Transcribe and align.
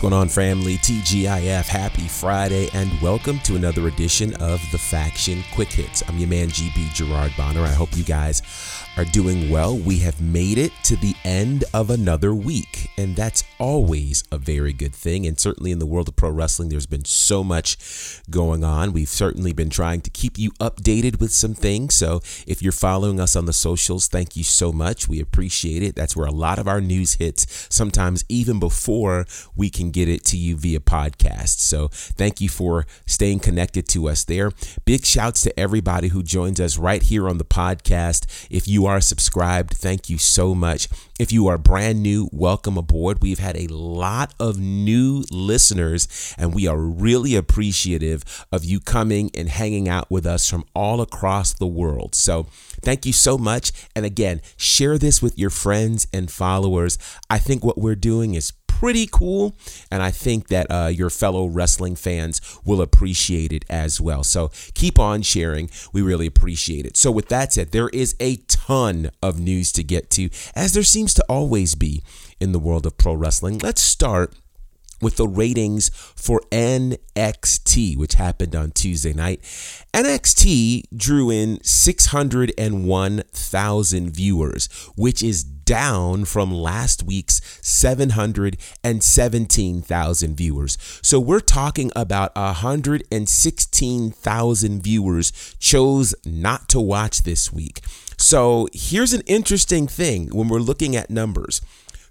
going 0.00 0.12
on, 0.12 0.28
family? 0.28 0.76
TGIF, 0.76 1.66
happy 1.66 2.06
Friday, 2.06 2.68
and 2.74 2.90
welcome 3.00 3.38
to 3.40 3.56
another 3.56 3.88
edition 3.88 4.34
of 4.34 4.60
the 4.70 4.78
Faction 4.78 5.42
Quick 5.54 5.72
Hits. 5.72 6.02
I'm 6.06 6.18
your 6.18 6.28
man, 6.28 6.48
GB 6.48 6.92
Gerard 6.92 7.32
Bonner. 7.36 7.62
I 7.62 7.72
hope 7.72 7.96
you 7.96 8.04
guys 8.04 8.42
are 8.98 9.04
doing 9.04 9.48
well. 9.48 9.76
We 9.76 10.00
have 10.00 10.20
made 10.20 10.58
it 10.58 10.72
to 10.84 10.96
the 10.96 11.14
end 11.24 11.64
of 11.72 11.88
another 11.88 12.34
week, 12.34 12.90
and 12.98 13.16
that's 13.16 13.44
always 13.58 14.24
a 14.30 14.38
very 14.38 14.72
good 14.72 14.94
thing. 14.94 15.26
And 15.26 15.38
certainly 15.38 15.70
in 15.70 15.78
the 15.78 15.86
world 15.86 16.08
of 16.08 16.16
pro 16.16 16.30
wrestling, 16.30 16.68
there's 16.68 16.86
been 16.86 17.04
so 17.04 17.42
much 17.42 18.20
going 18.28 18.64
on. 18.64 18.92
We've 18.92 19.08
certainly 19.08 19.52
been 19.52 19.70
trying 19.70 20.00
to 20.02 20.10
keep 20.10 20.38
you 20.38 20.50
updated 20.52 21.20
with 21.20 21.32
some 21.32 21.54
things. 21.54 21.94
So 21.94 22.20
if 22.46 22.60
you're 22.60 22.72
following 22.72 23.20
us 23.20 23.36
on 23.36 23.46
the 23.46 23.52
socials, 23.52 24.08
thank 24.08 24.36
you 24.36 24.44
so 24.44 24.72
much. 24.72 25.08
We 25.08 25.20
appreciate 25.20 25.82
it. 25.82 25.94
That's 25.94 26.16
where 26.16 26.26
a 26.26 26.32
lot 26.32 26.58
of 26.58 26.68
our 26.68 26.80
news 26.80 27.14
hits, 27.14 27.68
sometimes 27.70 28.24
even 28.28 28.58
before 28.58 29.26
we 29.56 29.70
can 29.78 29.90
get 29.92 30.08
it 30.08 30.24
to 30.24 30.36
you 30.36 30.56
via 30.56 30.80
podcast. 30.80 31.60
So 31.60 31.88
thank 31.88 32.40
you 32.40 32.48
for 32.48 32.84
staying 33.06 33.38
connected 33.38 33.86
to 33.90 34.08
us 34.08 34.24
there. 34.24 34.50
Big 34.84 35.04
shouts 35.04 35.40
to 35.42 35.58
everybody 35.58 36.08
who 36.08 36.22
joins 36.24 36.60
us 36.60 36.76
right 36.76 37.02
here 37.02 37.28
on 37.28 37.38
the 37.38 37.44
podcast. 37.44 38.48
If 38.50 38.66
you 38.66 38.86
are 38.86 39.00
subscribed, 39.00 39.74
thank 39.74 40.10
you 40.10 40.18
so 40.18 40.54
much. 40.54 40.88
If 41.20 41.32
you 41.32 41.46
are 41.46 41.58
brand 41.58 42.02
new, 42.02 42.28
welcome 42.32 42.76
aboard. 42.76 43.22
We've 43.22 43.38
had 43.38 43.56
a 43.56 43.68
lot 43.68 44.34
of 44.40 44.58
new 44.58 45.24
listeners, 45.30 46.34
and 46.36 46.54
we 46.54 46.66
are 46.66 46.78
really 46.78 47.36
appreciative 47.36 48.46
of 48.52 48.64
you 48.64 48.80
coming 48.80 49.30
and 49.34 49.48
hanging 49.48 49.88
out 49.88 50.10
with 50.10 50.26
us 50.26 50.48
from 50.48 50.64
all 50.74 51.00
across 51.00 51.52
the 51.52 51.66
world. 51.66 52.14
So, 52.14 52.46
thank 52.82 53.04
you 53.04 53.12
so 53.12 53.36
much. 53.36 53.72
And 53.96 54.04
again, 54.04 54.40
share 54.56 54.98
this 54.98 55.20
with 55.20 55.38
your 55.38 55.50
friends 55.50 56.06
and 56.12 56.30
followers. 56.30 56.98
I 57.28 57.38
think 57.38 57.64
what 57.64 57.78
we're 57.78 57.96
doing 57.96 58.34
is 58.34 58.52
pretty 58.78 59.08
cool. 59.10 59.56
And 59.90 60.02
I 60.02 60.12
think 60.12 60.48
that 60.48 60.70
uh, 60.70 60.86
your 60.86 61.10
fellow 61.10 61.46
wrestling 61.46 61.96
fans 61.96 62.40
will 62.64 62.80
appreciate 62.80 63.52
it 63.52 63.64
as 63.68 64.00
well. 64.00 64.22
So 64.22 64.52
keep 64.74 65.00
on 65.00 65.22
sharing. 65.22 65.68
We 65.92 66.00
really 66.00 66.26
appreciate 66.26 66.86
it. 66.86 66.96
So, 66.96 67.10
with 67.10 67.28
that 67.28 67.52
said, 67.52 67.72
there 67.72 67.88
is 67.88 68.14
a 68.20 68.36
ton 68.46 69.10
of 69.20 69.40
news 69.40 69.72
to 69.72 69.82
get 69.82 70.10
to, 70.10 70.30
as 70.54 70.74
there 70.74 70.84
seems 70.84 71.12
to 71.14 71.24
always 71.28 71.74
be 71.74 72.02
in 72.38 72.52
the 72.52 72.58
world 72.60 72.86
of 72.86 72.96
pro 72.96 73.14
wrestling. 73.14 73.58
Let's 73.58 73.80
start 73.80 74.34
with 75.00 75.16
the 75.16 75.28
ratings 75.28 75.88
for 75.88 76.40
NXT, 76.50 77.96
which 77.96 78.14
happened 78.14 78.54
on 78.54 78.70
Tuesday 78.72 79.12
night. 79.12 79.42
NXT 79.94 80.84
drew 80.96 81.30
in 81.30 81.62
601,000 81.62 84.10
viewers, 84.10 84.68
which 84.96 85.22
is 85.22 85.44
down 85.44 86.24
from 86.24 86.50
last 86.50 87.02
week's 87.02 87.42
717,000 87.60 90.36
viewers. 90.36 90.78
So 91.02 91.20
we're 91.20 91.40
talking 91.40 91.92
about 91.94 92.34
116,000 92.34 94.82
viewers 94.82 95.54
chose 95.58 96.14
not 96.24 96.70
to 96.70 96.80
watch 96.80 97.24
this 97.24 97.52
week. 97.52 97.82
So 98.16 98.68
here's 98.72 99.12
an 99.12 99.20
interesting 99.26 99.86
thing 99.86 100.28
when 100.28 100.48
we're 100.48 100.58
looking 100.58 100.96
at 100.96 101.10
numbers. 101.10 101.60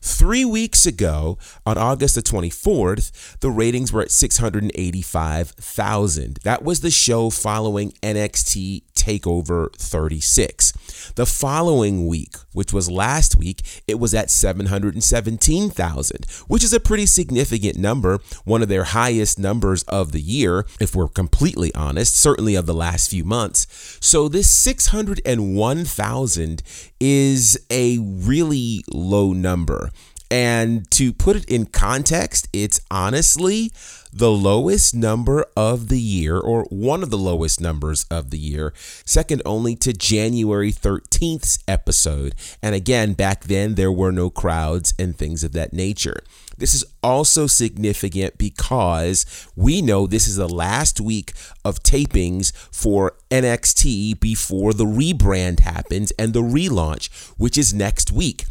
Three 0.08 0.46
weeks 0.46 0.86
ago, 0.86 1.38
on 1.66 1.78
August 1.78 2.16
the 2.16 2.22
24th, 2.22 3.40
the 3.42 3.52
ratings 3.52 3.92
were 3.92 4.02
at 4.02 4.10
685,000. 4.10 6.40
That 6.44 6.64
was 6.64 6.80
the 6.80 6.90
show 6.90 7.30
following 7.30 7.92
NXT 8.02 8.84
TakeOver 8.98 9.74
36. 9.76 10.74
The 11.16 11.26
following 11.26 12.08
week, 12.08 12.36
which 12.54 12.74
was 12.74 12.92
last 12.92 13.38
week, 13.38 13.62
it 13.88 14.00
was 14.00 14.14
at 14.14 14.30
717,000, 14.30 16.26
which 16.48 16.64
is 16.64 16.74
a 16.74 16.80
pretty 16.80 17.06
significant 17.06 17.78
number, 17.78 18.20
one 18.44 18.62
of 18.62 18.70
their 18.70 18.84
highest 18.86 19.40
numbers 19.40 19.84
of 19.84 20.12
the 20.12 20.22
year, 20.22 20.66
if 20.80 20.96
we're 20.96 21.08
completely 21.08 21.74
honest, 21.76 22.16
certainly 22.16 22.56
of 22.56 22.66
the 22.66 22.74
last 22.74 23.10
few 23.10 23.24
months. 23.24 23.98
So 24.02 24.28
this 24.28 24.50
601,000 24.50 26.64
is 27.00 27.60
a 27.70 28.00
really 28.00 28.84
low 28.92 29.34
number. 29.34 29.92
And 30.30 30.90
to 30.92 31.14
put 31.14 31.38
it 31.38 31.46
in 31.46 31.68
context, 31.68 32.48
it's 32.52 32.82
honestly 32.92 33.72
the 34.12 34.32
lowest 34.32 34.96
number 34.96 35.46
of 35.56 35.90
the 35.90 36.00
year, 36.00 36.40
or 36.40 36.64
one 36.66 37.04
of 37.04 37.10
the 37.10 37.18
lowest 37.18 37.62
numbers 37.62 38.06
of 38.10 38.30
the 38.32 38.38
year, 38.38 38.74
second 39.06 39.42
only 39.46 39.76
to 39.76 39.94
January 39.94 40.72
13th's 40.72 41.60
episode. 41.68 42.34
And 42.64 42.74
again, 42.74 43.14
back 43.14 43.44
then 43.44 43.76
there 43.76 43.92
were 43.92 44.12
no 44.12 44.30
crowds 44.30 44.94
and 44.98 45.16
things 45.16 45.44
of 45.44 45.52
that 45.54 45.72
nature. 45.72 46.22
This 46.58 46.74
is 46.74 46.84
also 47.04 47.46
significant 47.46 48.38
because 48.38 49.48
we 49.56 49.82
know 49.82 50.08
this 50.08 50.28
is 50.28 50.38
the 50.38 50.50
last 50.50 51.00
week 51.00 51.34
of 51.64 51.84
tapings 51.84 52.52
for 52.72 53.16
NXT 53.30 54.20
before 54.20 54.74
the 54.74 54.86
rebrand 54.86 55.60
happens 55.60 56.12
and 56.18 56.34
the 56.34 56.42
relaunch, 56.42 57.10
which 57.38 57.58
is 57.58 57.74
next 57.74 58.12
week. 58.12 58.46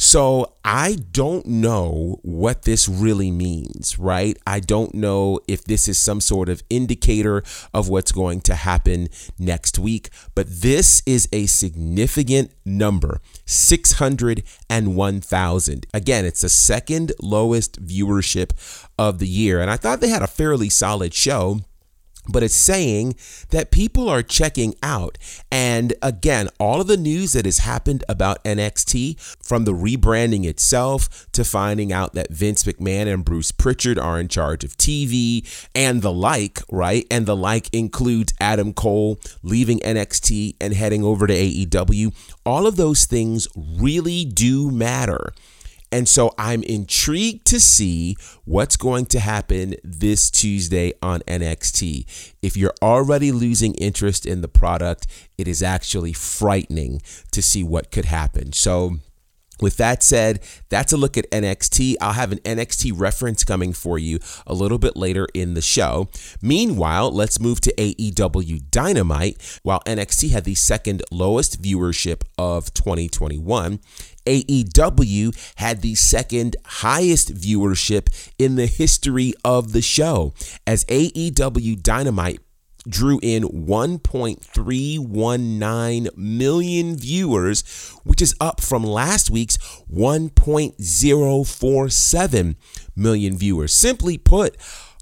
So 0.00 0.54
I 0.64 0.98
don't 1.10 1.44
know 1.44 2.20
what 2.22 2.62
this 2.62 2.88
really 2.88 3.32
means, 3.32 3.98
right? 3.98 4.38
I 4.46 4.60
don't 4.60 4.94
know 4.94 5.40
if 5.48 5.64
this 5.64 5.88
is 5.88 5.98
some 5.98 6.20
sort 6.20 6.48
of 6.48 6.62
indicator 6.70 7.42
of 7.74 7.88
what's 7.88 8.12
going 8.12 8.42
to 8.42 8.54
happen 8.54 9.08
next 9.40 9.76
week, 9.76 10.10
but 10.36 10.46
this 10.48 11.02
is 11.04 11.28
a 11.32 11.46
significant 11.46 12.52
number 12.64 13.20
601,000. 13.44 15.86
Again, 15.92 16.24
it's 16.24 16.42
the 16.42 16.48
second 16.48 17.10
lowest 17.20 17.84
viewership 17.84 18.52
of 18.96 19.18
the 19.18 19.26
year. 19.26 19.60
And 19.60 19.68
I 19.68 19.76
thought 19.76 20.00
they 20.00 20.10
had 20.10 20.22
a 20.22 20.28
fairly 20.28 20.70
solid 20.70 21.12
show 21.12 21.62
but 22.28 22.42
it's 22.42 22.54
saying 22.54 23.14
that 23.50 23.70
people 23.70 24.08
are 24.08 24.22
checking 24.22 24.74
out. 24.82 25.18
And 25.50 25.94
again, 26.02 26.48
all 26.60 26.80
of 26.80 26.86
the 26.86 26.96
news 26.96 27.32
that 27.32 27.44
has 27.44 27.58
happened 27.58 28.04
about 28.08 28.42
NXT, 28.44 29.18
from 29.42 29.64
the 29.64 29.72
rebranding 29.72 30.44
itself 30.44 31.26
to 31.32 31.44
finding 31.44 31.92
out 31.92 32.14
that 32.14 32.30
Vince 32.30 32.64
McMahon 32.64 33.12
and 33.12 33.24
Bruce 33.24 33.50
Pritchard 33.50 33.98
are 33.98 34.20
in 34.20 34.28
charge 34.28 34.64
of 34.64 34.76
TV 34.76 35.46
and 35.74 36.02
the 36.02 36.12
like, 36.12 36.60
right? 36.70 37.06
And 37.10 37.26
the 37.26 37.36
like 37.36 37.72
includes 37.72 38.34
Adam 38.40 38.72
Cole 38.72 39.18
leaving 39.42 39.78
NXT 39.80 40.56
and 40.60 40.74
heading 40.74 41.02
over 41.04 41.26
to 41.26 41.34
AEW. 41.34 42.14
All 42.44 42.66
of 42.66 42.76
those 42.76 43.06
things 43.06 43.48
really 43.56 44.24
do 44.24 44.70
matter. 44.70 45.32
And 45.90 46.08
so 46.08 46.34
I'm 46.38 46.62
intrigued 46.62 47.46
to 47.46 47.60
see 47.60 48.16
what's 48.44 48.76
going 48.76 49.06
to 49.06 49.20
happen 49.20 49.74
this 49.82 50.30
Tuesday 50.30 50.92
on 51.02 51.20
NXT. 51.20 52.34
If 52.42 52.56
you're 52.56 52.74
already 52.82 53.32
losing 53.32 53.74
interest 53.74 54.26
in 54.26 54.42
the 54.42 54.48
product, 54.48 55.06
it 55.38 55.48
is 55.48 55.62
actually 55.62 56.12
frightening 56.12 57.00
to 57.32 57.42
see 57.42 57.64
what 57.64 57.90
could 57.90 58.06
happen. 58.06 58.52
So, 58.52 58.98
with 59.60 59.76
that 59.78 60.04
said, 60.04 60.40
that's 60.68 60.92
a 60.92 60.96
look 60.96 61.16
at 61.16 61.28
NXT. 61.32 61.96
I'll 62.00 62.12
have 62.12 62.30
an 62.30 62.38
NXT 62.38 62.92
reference 62.94 63.42
coming 63.42 63.72
for 63.72 63.98
you 63.98 64.20
a 64.46 64.54
little 64.54 64.78
bit 64.78 64.96
later 64.96 65.26
in 65.34 65.54
the 65.54 65.62
show. 65.62 66.08
Meanwhile, 66.40 67.10
let's 67.10 67.40
move 67.40 67.60
to 67.62 67.74
AEW 67.74 68.70
Dynamite. 68.70 69.60
While 69.64 69.80
NXT 69.84 70.30
had 70.30 70.44
the 70.44 70.54
second 70.54 71.02
lowest 71.10 71.60
viewership 71.60 72.22
of 72.38 72.72
2021, 72.72 73.80
AEW 74.28 75.34
had 75.56 75.80
the 75.80 75.94
second 75.94 76.56
highest 76.64 77.34
viewership 77.34 78.08
in 78.38 78.56
the 78.56 78.66
history 78.66 79.32
of 79.44 79.72
the 79.72 79.80
show, 79.80 80.34
as 80.66 80.84
AEW 80.84 81.82
Dynamite 81.82 82.40
drew 82.86 83.18
in 83.22 83.44
1.319 83.44 86.16
million 86.16 86.96
viewers, 86.96 87.62
which 88.04 88.22
is 88.22 88.36
up 88.40 88.60
from 88.60 88.84
last 88.84 89.30
week's 89.30 89.56
1.047 89.92 92.56
million 92.96 93.36
viewers. 93.36 93.72
Simply 93.72 94.16
put, 94.18 94.56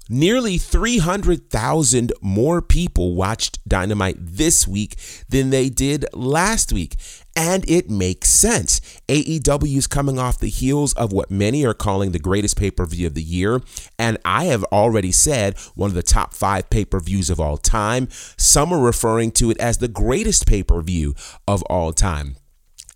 Nearly 0.09 0.57
300,000 0.57 2.13
more 2.21 2.61
people 2.61 3.15
watched 3.15 3.59
Dynamite 3.67 4.15
this 4.19 4.65
week 4.65 4.95
than 5.27 5.49
they 5.49 5.67
did 5.67 6.05
last 6.13 6.71
week. 6.71 6.95
And 7.37 7.69
it 7.69 7.87
makes 7.87 8.31
sense. 8.31 8.81
AEW 9.07 9.77
is 9.77 9.85
coming 9.85 10.17
off 10.17 10.39
the 10.39 10.49
heels 10.49 10.93
of 10.93 11.13
what 11.13 11.29
many 11.29 11.63
are 11.67 11.75
calling 11.75 12.11
the 12.11 12.17
greatest 12.17 12.57
pay 12.57 12.71
per 12.71 12.83
view 12.87 13.05
of 13.05 13.13
the 13.13 13.21
year. 13.21 13.61
And 13.99 14.17
I 14.25 14.45
have 14.45 14.63
already 14.65 15.11
said 15.11 15.55
one 15.75 15.91
of 15.91 15.93
the 15.93 16.01
top 16.01 16.33
five 16.33 16.67
pay 16.71 16.83
per 16.83 16.99
views 16.99 17.29
of 17.29 17.39
all 17.39 17.57
time. 17.57 18.07
Some 18.37 18.73
are 18.73 18.81
referring 18.81 19.29
to 19.33 19.51
it 19.51 19.59
as 19.59 19.77
the 19.77 19.87
greatest 19.87 20.47
pay 20.47 20.63
per 20.63 20.81
view 20.81 21.13
of 21.47 21.61
all 21.63 21.93
time. 21.93 22.37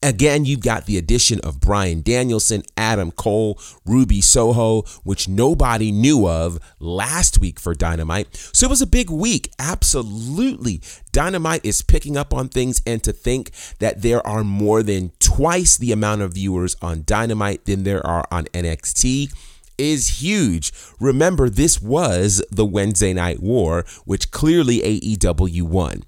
Again, 0.03 0.45
you've 0.45 0.61
got 0.61 0.87
the 0.87 0.97
addition 0.97 1.39
of 1.41 1.59
Bryan 1.59 2.01
Danielson, 2.01 2.63
Adam 2.75 3.11
Cole, 3.11 3.59
Ruby 3.85 4.19
Soho, 4.19 4.81
which 5.03 5.27
nobody 5.27 5.91
knew 5.91 6.27
of 6.27 6.59
last 6.79 7.37
week 7.39 7.59
for 7.59 7.75
Dynamite. 7.75 8.35
So 8.51 8.65
it 8.65 8.71
was 8.71 8.81
a 8.81 8.87
big 8.87 9.11
week. 9.11 9.51
Absolutely. 9.59 10.81
Dynamite 11.11 11.63
is 11.63 11.83
picking 11.83 12.17
up 12.17 12.33
on 12.33 12.49
things, 12.49 12.81
and 12.87 13.03
to 13.03 13.13
think 13.13 13.51
that 13.77 14.01
there 14.01 14.25
are 14.25 14.43
more 14.43 14.81
than 14.81 15.11
twice 15.19 15.77
the 15.77 15.91
amount 15.91 16.23
of 16.23 16.33
viewers 16.33 16.75
on 16.81 17.03
Dynamite 17.05 17.65
than 17.65 17.83
there 17.83 18.05
are 18.05 18.25
on 18.31 18.45
NXT 18.45 19.31
is 19.77 20.21
huge. 20.21 20.73
Remember, 20.99 21.47
this 21.49 21.81
was 21.81 22.43
the 22.51 22.65
Wednesday 22.65 23.13
Night 23.13 23.39
War, 23.39 23.85
which 24.05 24.31
clearly 24.31 24.79
AEW 24.79 25.63
won. 25.63 26.03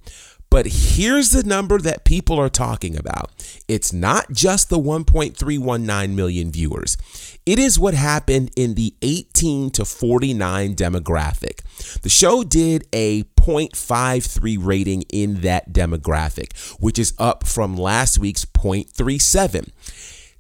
But 0.54 0.68
here's 0.68 1.32
the 1.32 1.42
number 1.42 1.80
that 1.80 2.06
people 2.06 2.40
are 2.40 2.48
talking 2.48 2.96
about 2.96 3.32
it's 3.68 3.92
not 3.92 4.32
just 4.32 4.70
the 4.70 4.78
1.319 4.78 6.14
million 6.14 6.52
viewers, 6.52 6.96
it 7.44 7.58
is 7.58 7.80
what 7.80 7.96
happened 7.96 8.52
in 8.56 8.76
the 8.76 8.94
18 9.02 9.72
to 9.72 9.84
49 9.84 10.76
demographic. 10.76 11.62
The 12.02 12.10
show 12.10 12.44
did 12.44 12.88
a 12.94 13.24
0.53 13.24 14.58
rating 14.64 15.02
in 15.10 15.42
that 15.42 15.74
demographic, 15.74 16.56
which 16.80 17.00
is 17.00 17.16
up 17.18 17.48
from 17.48 17.76
last 17.76 18.20
week's 18.20 18.46
0.37. 18.46 19.72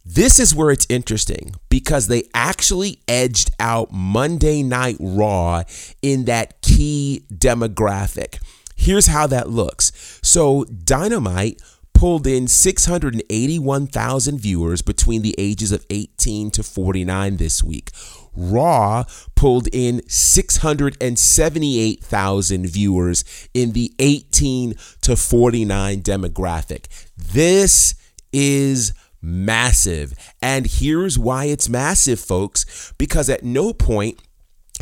This 0.05 0.39
is 0.39 0.53
where 0.53 0.69
it's 0.69 0.85
interesting 0.89 1.55
because 1.69 2.05
they 2.05 2.25
actually 2.35 3.01
edged 3.07 3.49
out 3.59 3.91
Monday 3.91 4.61
Night 4.61 4.97
Raw 4.99 5.63
in 6.03 6.25
that 6.25 6.61
key 6.61 7.25
demographic. 7.33 8.37
Here's 8.83 9.07
how 9.07 9.25
that 9.27 9.49
looks. 9.49 9.93
So, 10.21 10.65
Dynamite 10.65 11.61
pulled 11.93 12.27
in 12.27 12.49
681,000 12.49 14.37
viewers 14.37 14.81
between 14.81 15.21
the 15.21 15.33
ages 15.37 15.71
of 15.71 15.85
18 15.89 16.51
to 16.51 16.63
49 16.63 17.37
this 17.37 17.63
week. 17.63 17.91
Raw 18.35 19.05
pulled 19.35 19.69
in 19.71 20.01
678,000 20.09 22.67
viewers 22.67 23.23
in 23.53 23.71
the 23.71 23.93
18 23.99 24.73
to 25.01 25.15
49 25.15 26.01
demographic. 26.01 26.87
This 27.15 27.95
is 28.33 28.91
massive. 29.21 30.13
And 30.41 30.67
here's 30.67 31.17
why 31.17 31.45
it's 31.45 31.69
massive, 31.69 32.19
folks, 32.19 32.91
because 32.97 33.29
at 33.29 33.43
no 33.43 33.71
point 33.71 34.19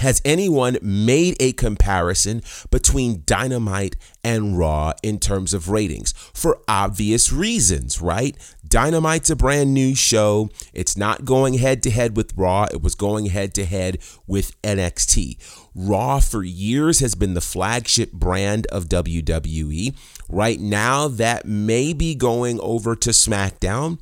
has 0.01 0.21
anyone 0.25 0.77
made 0.81 1.37
a 1.39 1.53
comparison 1.53 2.41
between 2.69 3.23
Dynamite 3.25 3.95
and 4.23 4.57
Raw 4.57 4.93
in 5.03 5.19
terms 5.19 5.53
of 5.53 5.69
ratings? 5.69 6.13
For 6.33 6.59
obvious 6.67 7.31
reasons, 7.31 8.01
right? 8.01 8.35
Dynamite's 8.67 9.29
a 9.29 9.35
brand 9.35 9.73
new 9.73 9.93
show. 9.93 10.49
It's 10.73 10.97
not 10.97 11.25
going 11.25 11.55
head 11.55 11.83
to 11.83 11.91
head 11.91 12.17
with 12.17 12.33
Raw, 12.35 12.67
it 12.71 12.81
was 12.81 12.95
going 12.95 13.27
head 13.27 13.53
to 13.55 13.65
head 13.65 13.99
with 14.25 14.59
NXT. 14.63 15.37
Raw 15.75 16.19
for 16.19 16.43
years 16.43 16.99
has 16.99 17.15
been 17.15 17.33
the 17.33 17.41
flagship 17.41 18.11
brand 18.11 18.67
of 18.67 18.89
WWE. 18.89 19.95
Right 20.27 20.59
now, 20.59 21.07
that 21.07 21.45
may 21.45 21.93
be 21.93 22.15
going 22.15 22.59
over 22.59 22.95
to 22.95 23.11
SmackDown. 23.11 23.99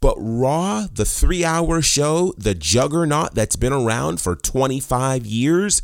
But 0.00 0.16
Raw, 0.18 0.86
the 0.92 1.04
three 1.04 1.44
hour 1.44 1.82
show, 1.82 2.32
the 2.38 2.54
juggernaut 2.54 3.34
that's 3.34 3.56
been 3.56 3.72
around 3.72 4.20
for 4.20 4.34
25 4.34 5.26
years, 5.26 5.82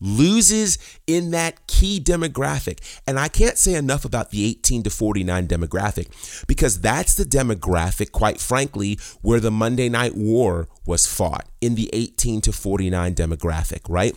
loses 0.00 0.78
in 1.06 1.30
that 1.30 1.66
key 1.66 2.00
demographic. 2.00 2.80
And 3.06 3.18
I 3.18 3.28
can't 3.28 3.58
say 3.58 3.74
enough 3.74 4.04
about 4.04 4.30
the 4.30 4.44
18 4.44 4.82
to 4.84 4.90
49 4.90 5.48
demographic 5.48 6.46
because 6.46 6.80
that's 6.80 7.14
the 7.14 7.24
demographic, 7.24 8.12
quite 8.12 8.40
frankly, 8.40 8.98
where 9.22 9.40
the 9.40 9.50
Monday 9.50 9.88
Night 9.88 10.14
War 10.14 10.68
was 10.84 11.06
fought 11.06 11.48
in 11.60 11.74
the 11.74 11.90
18 11.92 12.40
to 12.42 12.52
49 12.52 13.14
demographic, 13.14 13.80
right? 13.88 14.14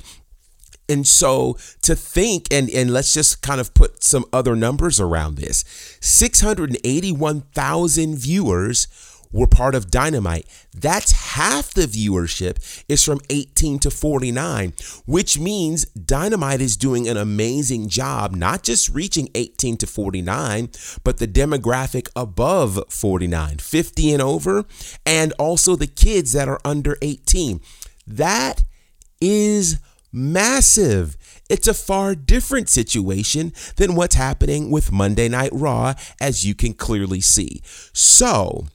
And 0.89 1.07
so 1.07 1.57
to 1.83 1.95
think, 1.95 2.47
and, 2.51 2.69
and 2.71 2.91
let's 2.91 3.13
just 3.13 3.43
kind 3.43 3.61
of 3.61 3.75
put 3.75 4.03
some 4.03 4.25
other 4.33 4.55
numbers 4.55 4.99
around 4.99 5.37
this 5.37 5.63
681,000 6.01 8.17
viewers 8.17 8.87
were 9.31 9.47
part 9.47 9.75
of 9.75 9.91
Dynamite. 9.91 10.45
That's 10.73 11.11
half 11.11 11.73
the 11.73 11.85
viewership 11.85 12.83
is 12.87 13.03
from 13.03 13.19
18 13.29 13.79
to 13.79 13.91
49, 13.91 14.73
which 15.05 15.39
means 15.39 15.85
Dynamite 15.85 16.61
is 16.61 16.77
doing 16.77 17.07
an 17.07 17.17
amazing 17.17 17.89
job, 17.89 18.35
not 18.35 18.63
just 18.63 18.89
reaching 18.89 19.29
18 19.35 19.77
to 19.77 19.87
49, 19.87 20.69
but 21.03 21.17
the 21.17 21.27
demographic 21.27 22.09
above 22.15 22.79
49, 22.89 23.57
50 23.57 24.13
and 24.13 24.21
over, 24.21 24.65
and 25.05 25.33
also 25.33 25.75
the 25.75 25.87
kids 25.87 26.33
that 26.33 26.47
are 26.47 26.59
under 26.65 26.97
18. 27.01 27.61
That 28.07 28.63
is 29.21 29.77
massive. 30.11 31.17
It's 31.49 31.67
a 31.67 31.73
far 31.73 32.15
different 32.15 32.69
situation 32.69 33.53
than 33.75 33.95
what's 33.95 34.15
happening 34.15 34.71
with 34.71 34.91
Monday 34.91 35.27
Night 35.29 35.51
Raw, 35.53 35.93
as 36.19 36.45
you 36.45 36.55
can 36.55 36.73
clearly 36.73 37.21
see. 37.21 37.61
So, 37.93 38.67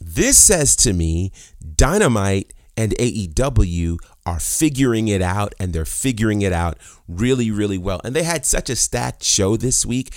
this 0.00 0.38
says 0.38 0.76
to 0.76 0.92
me 0.92 1.32
Dynamite 1.74 2.52
and 2.76 2.92
AEW 2.96 3.98
are 4.26 4.40
figuring 4.40 5.08
it 5.08 5.22
out 5.22 5.54
and 5.58 5.72
they're 5.72 5.84
figuring 5.84 6.42
it 6.42 6.52
out 6.52 6.78
really, 7.08 7.50
really 7.50 7.78
well. 7.78 8.00
And 8.04 8.14
they 8.14 8.24
had 8.24 8.44
such 8.44 8.68
a 8.68 8.76
stacked 8.76 9.22
show 9.22 9.56
this 9.56 9.86
week. 9.86 10.10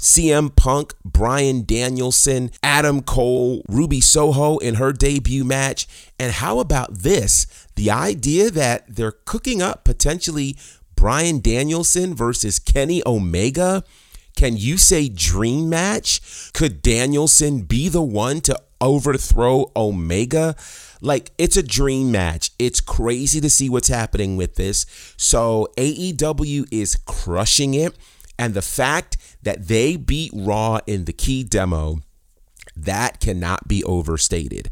CM 0.00 0.54
Punk, 0.54 0.92
Bryan 1.04 1.64
Danielson, 1.64 2.50
Adam 2.62 3.00
Cole, 3.00 3.62
Ruby 3.68 4.00
Soho 4.00 4.58
in 4.58 4.74
her 4.74 4.92
debut 4.92 5.44
match. 5.44 5.86
And 6.18 6.32
how 6.32 6.58
about 6.58 6.98
this? 6.98 7.46
The 7.76 7.90
idea 7.90 8.50
that 8.50 8.84
they're 8.88 9.12
cooking 9.12 9.62
up 9.62 9.84
potentially 9.84 10.56
Bryan 10.96 11.40
Danielson 11.40 12.14
versus 12.14 12.58
Kenny 12.58 13.02
Omega. 13.06 13.84
Can 14.36 14.56
you 14.56 14.78
say 14.78 15.08
dream 15.08 15.68
match? 15.68 16.52
Could 16.52 16.82
Danielson 16.82 17.62
be 17.62 17.88
the 17.88 18.02
one 18.02 18.40
to 18.42 18.60
overthrow 18.80 19.70
Omega. 19.76 20.56
Like 21.00 21.32
it's 21.38 21.56
a 21.56 21.62
dream 21.62 22.10
match. 22.10 22.50
It's 22.58 22.80
crazy 22.80 23.40
to 23.40 23.50
see 23.50 23.68
what's 23.68 23.88
happening 23.88 24.36
with 24.36 24.54
this. 24.56 24.86
So 25.16 25.68
AEW 25.76 26.66
is 26.70 26.96
crushing 27.06 27.74
it. 27.74 27.96
And 28.38 28.54
the 28.54 28.62
fact 28.62 29.16
that 29.42 29.68
they 29.68 29.96
beat 29.96 30.32
Raw 30.34 30.80
in 30.86 31.04
the 31.04 31.12
key 31.12 31.44
demo, 31.44 31.98
that 32.76 33.20
cannot 33.20 33.68
be 33.68 33.84
overstated. 33.84 34.70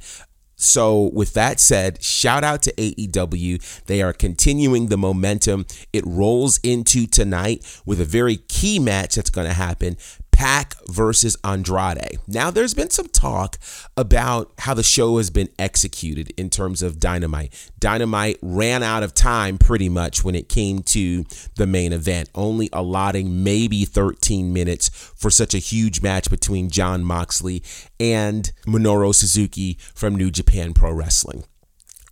So, 0.63 1.11
with 1.13 1.35
that 1.35 1.59
said, 1.59 2.01
shout 2.05 2.45
out 2.45 2.63
to 2.63 2.73
AEW. 2.75 3.83
They 3.87 4.01
are 4.01 4.13
continuing 4.13 4.87
the 4.87 4.97
momentum. 4.97 5.67
It 5.93 6.07
rolls 6.07 6.61
into 6.63 7.09
tonight 7.09 7.81
with 7.85 8.01
a 8.01 8.05
very 8.05 8.37
key 8.37 8.79
match 8.79 9.17
that's 9.17 9.31
going 9.31 9.49
to 9.49 9.55
happen. 9.55 9.97
Pac 10.43 10.75
versus 10.89 11.37
Andrade. 11.45 12.19
Now, 12.27 12.51
there's 12.51 12.75
been 12.75 12.91
some 12.91 13.07
talk 13.07 13.59
about 13.97 14.53
how 14.59 14.75
the 14.75 14.83
show 14.83 15.19
has 15.19 15.31
been 15.31 15.49
executed 15.57 16.33
in 16.37 16.51
terms 16.51 16.83
of 16.83 16.99
Dynamite. 16.99 17.71
Dynamite 17.79 18.39
ran 18.43 18.83
out 18.83 19.05
of 19.05 19.15
time 19.15 19.57
pretty 19.57 19.89
much 19.89 20.25
when 20.25 20.35
it 20.35 20.49
came 20.49 20.83
to 20.83 21.25
the 21.59 21.67
main 21.69 21.93
event, 21.93 22.29
only 22.35 22.69
allotting 22.73 23.45
maybe 23.45 23.85
13 23.85 24.53
minutes 24.53 24.89
for 24.89 25.31
such 25.31 25.55
a 25.55 25.59
huge 25.59 26.03
match 26.03 26.29
between 26.29 26.71
Jon 26.71 27.05
Moxley 27.05 27.63
and 28.01 28.51
Minoru 28.67 29.15
Suzuki 29.15 29.79
from 29.95 30.17
New 30.17 30.33
Japan 30.33 30.75
Pro 30.75 30.91
Wrestling. 30.91 31.45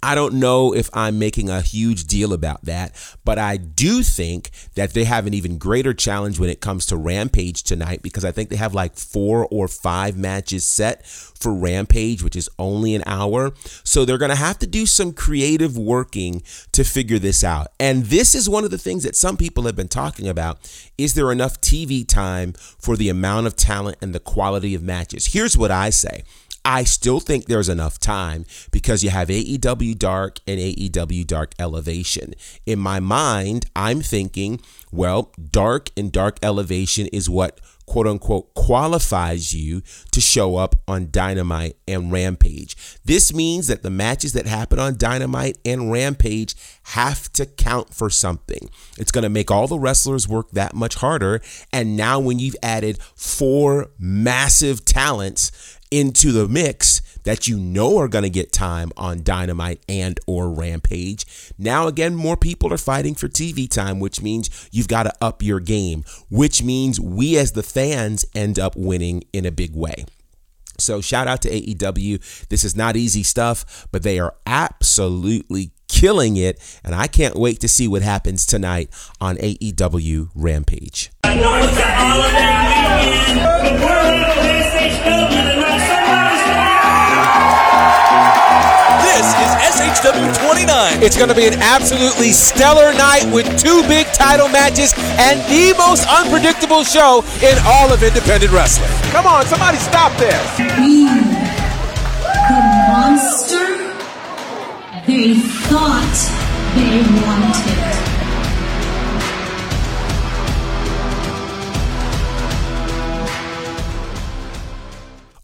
I 0.02 0.14
don't 0.14 0.34
know 0.34 0.74
if 0.74 0.88
I'm 0.94 1.18
making 1.18 1.50
a 1.50 1.60
huge 1.60 2.04
deal 2.04 2.32
about 2.32 2.64
that, 2.64 2.94
but 3.24 3.38
I 3.38 3.58
do 3.58 4.02
think 4.02 4.50
that 4.74 4.94
they 4.94 5.04
have 5.04 5.26
an 5.26 5.34
even 5.34 5.58
greater 5.58 5.92
challenge 5.92 6.38
when 6.38 6.48
it 6.48 6.60
comes 6.60 6.86
to 6.86 6.96
Rampage 6.96 7.62
tonight 7.62 8.00
because 8.02 8.24
I 8.24 8.32
think 8.32 8.48
they 8.48 8.56
have 8.56 8.74
like 8.74 8.96
four 8.96 9.46
or 9.50 9.68
five 9.68 10.16
matches 10.16 10.64
set 10.64 11.06
for 11.06 11.52
Rampage, 11.52 12.22
which 12.22 12.36
is 12.36 12.48
only 12.58 12.94
an 12.94 13.02
hour. 13.04 13.52
So 13.84 14.04
they're 14.04 14.18
going 14.18 14.30
to 14.30 14.36
have 14.36 14.58
to 14.60 14.66
do 14.66 14.86
some 14.86 15.12
creative 15.12 15.76
working 15.76 16.42
to 16.72 16.82
figure 16.82 17.18
this 17.18 17.44
out. 17.44 17.68
And 17.78 18.06
this 18.06 18.34
is 18.34 18.48
one 18.48 18.64
of 18.64 18.70
the 18.70 18.78
things 18.78 19.02
that 19.02 19.16
some 19.16 19.36
people 19.36 19.64
have 19.64 19.76
been 19.76 19.88
talking 19.88 20.28
about. 20.28 20.70
Is 20.96 21.14
there 21.14 21.30
enough 21.30 21.60
TV 21.60 22.06
time 22.06 22.54
for 22.54 22.96
the 22.96 23.10
amount 23.10 23.46
of 23.46 23.56
talent 23.56 23.98
and 24.00 24.14
the 24.14 24.20
quality 24.20 24.74
of 24.74 24.82
matches? 24.82 25.26
Here's 25.26 25.56
what 25.56 25.70
I 25.70 25.90
say. 25.90 26.24
I 26.64 26.84
still 26.84 27.20
think 27.20 27.46
there's 27.46 27.68
enough 27.68 27.98
time 27.98 28.44
because 28.70 29.02
you 29.02 29.10
have 29.10 29.28
AEW 29.28 29.98
Dark 29.98 30.40
and 30.46 30.58
AEW 30.60 31.26
Dark 31.26 31.52
Elevation. 31.58 32.34
In 32.66 32.78
my 32.78 33.00
mind, 33.00 33.66
I'm 33.74 34.02
thinking, 34.02 34.60
well, 34.92 35.32
Dark 35.50 35.90
and 35.96 36.12
Dark 36.12 36.38
Elevation 36.42 37.06
is 37.08 37.30
what 37.30 37.60
quote 37.90 38.06
unquote 38.06 38.54
qualifies 38.54 39.52
you 39.52 39.82
to 40.12 40.20
show 40.20 40.56
up 40.56 40.76
on 40.86 41.08
Dynamite 41.10 41.76
and 41.88 42.12
Rampage. 42.12 42.76
This 43.04 43.34
means 43.34 43.66
that 43.66 43.82
the 43.82 43.90
matches 43.90 44.32
that 44.34 44.46
happen 44.46 44.78
on 44.78 44.96
Dynamite 44.96 45.58
and 45.64 45.90
Rampage 45.90 46.54
have 46.84 47.32
to 47.32 47.46
count 47.46 47.92
for 47.92 48.08
something. 48.08 48.70
It's 48.96 49.10
going 49.10 49.24
to 49.24 49.28
make 49.28 49.50
all 49.50 49.66
the 49.66 49.78
wrestlers 49.78 50.28
work 50.28 50.52
that 50.52 50.72
much 50.72 50.96
harder. 50.96 51.40
And 51.72 51.96
now, 51.96 52.20
when 52.20 52.38
you've 52.38 52.56
added 52.62 53.02
four 53.16 53.88
massive 53.98 54.84
talents 54.84 55.78
into 55.90 56.32
the 56.32 56.48
mix 56.48 57.00
that 57.24 57.48
you 57.48 57.58
know 57.58 57.98
are 57.98 58.08
going 58.08 58.22
to 58.24 58.30
get 58.30 58.52
time 58.52 58.92
on 58.96 59.22
Dynamite 59.22 59.82
and 59.88 60.18
or 60.26 60.50
Rampage. 60.50 61.26
Now 61.58 61.86
again, 61.86 62.14
more 62.14 62.36
people 62.36 62.72
are 62.72 62.78
fighting 62.78 63.14
for 63.14 63.28
TV 63.28 63.68
time, 63.68 64.00
which 64.00 64.22
means 64.22 64.68
you've 64.72 64.88
got 64.88 65.04
to 65.04 65.12
up 65.20 65.42
your 65.42 65.60
game, 65.60 66.04
which 66.30 66.62
means 66.62 67.00
we 67.00 67.36
as 67.36 67.52
the 67.52 67.62
fans 67.62 68.24
end 68.34 68.58
up 68.58 68.74
winning 68.76 69.24
in 69.32 69.44
a 69.44 69.52
big 69.52 69.74
way. 69.74 70.04
So 70.78 71.00
shout 71.00 71.28
out 71.28 71.42
to 71.42 71.50
AEW. 71.50 72.48
This 72.48 72.64
is 72.64 72.74
not 72.74 72.96
easy 72.96 73.22
stuff, 73.22 73.86
but 73.92 74.02
they 74.02 74.18
are 74.18 74.34
absolutely 74.46 75.72
killing 75.88 76.36
it, 76.36 76.58
and 76.82 76.94
I 76.94 77.06
can't 77.06 77.36
wait 77.36 77.60
to 77.60 77.68
see 77.68 77.86
what 77.86 78.00
happens 78.02 78.46
tonight 78.46 78.88
on 79.20 79.36
AEW 79.36 80.30
Rampage. 80.34 81.10
This 89.80 89.98
is 89.98 90.04
SHW 90.04 90.44
29. 90.44 91.02
It's 91.02 91.16
going 91.16 91.30
to 91.30 91.34
be 91.34 91.46
an 91.46 91.54
absolutely 91.54 92.32
stellar 92.32 92.92
night 92.92 93.24
with 93.32 93.46
two 93.58 93.80
big 93.88 94.06
title 94.08 94.48
matches 94.48 94.92
and 95.16 95.40
the 95.48 95.74
most 95.78 96.04
unpredictable 96.06 96.84
show 96.84 97.24
in 97.40 97.56
all 97.64 97.90
of 97.90 98.02
independent 98.02 98.52
wrestling. 98.52 98.90
Come 99.10 99.26
on, 99.26 99.46
somebody 99.46 99.78
stop 99.78 100.12
this. 100.18 100.36
We, 100.58 101.08
the 101.08 102.60
monster 102.92 103.59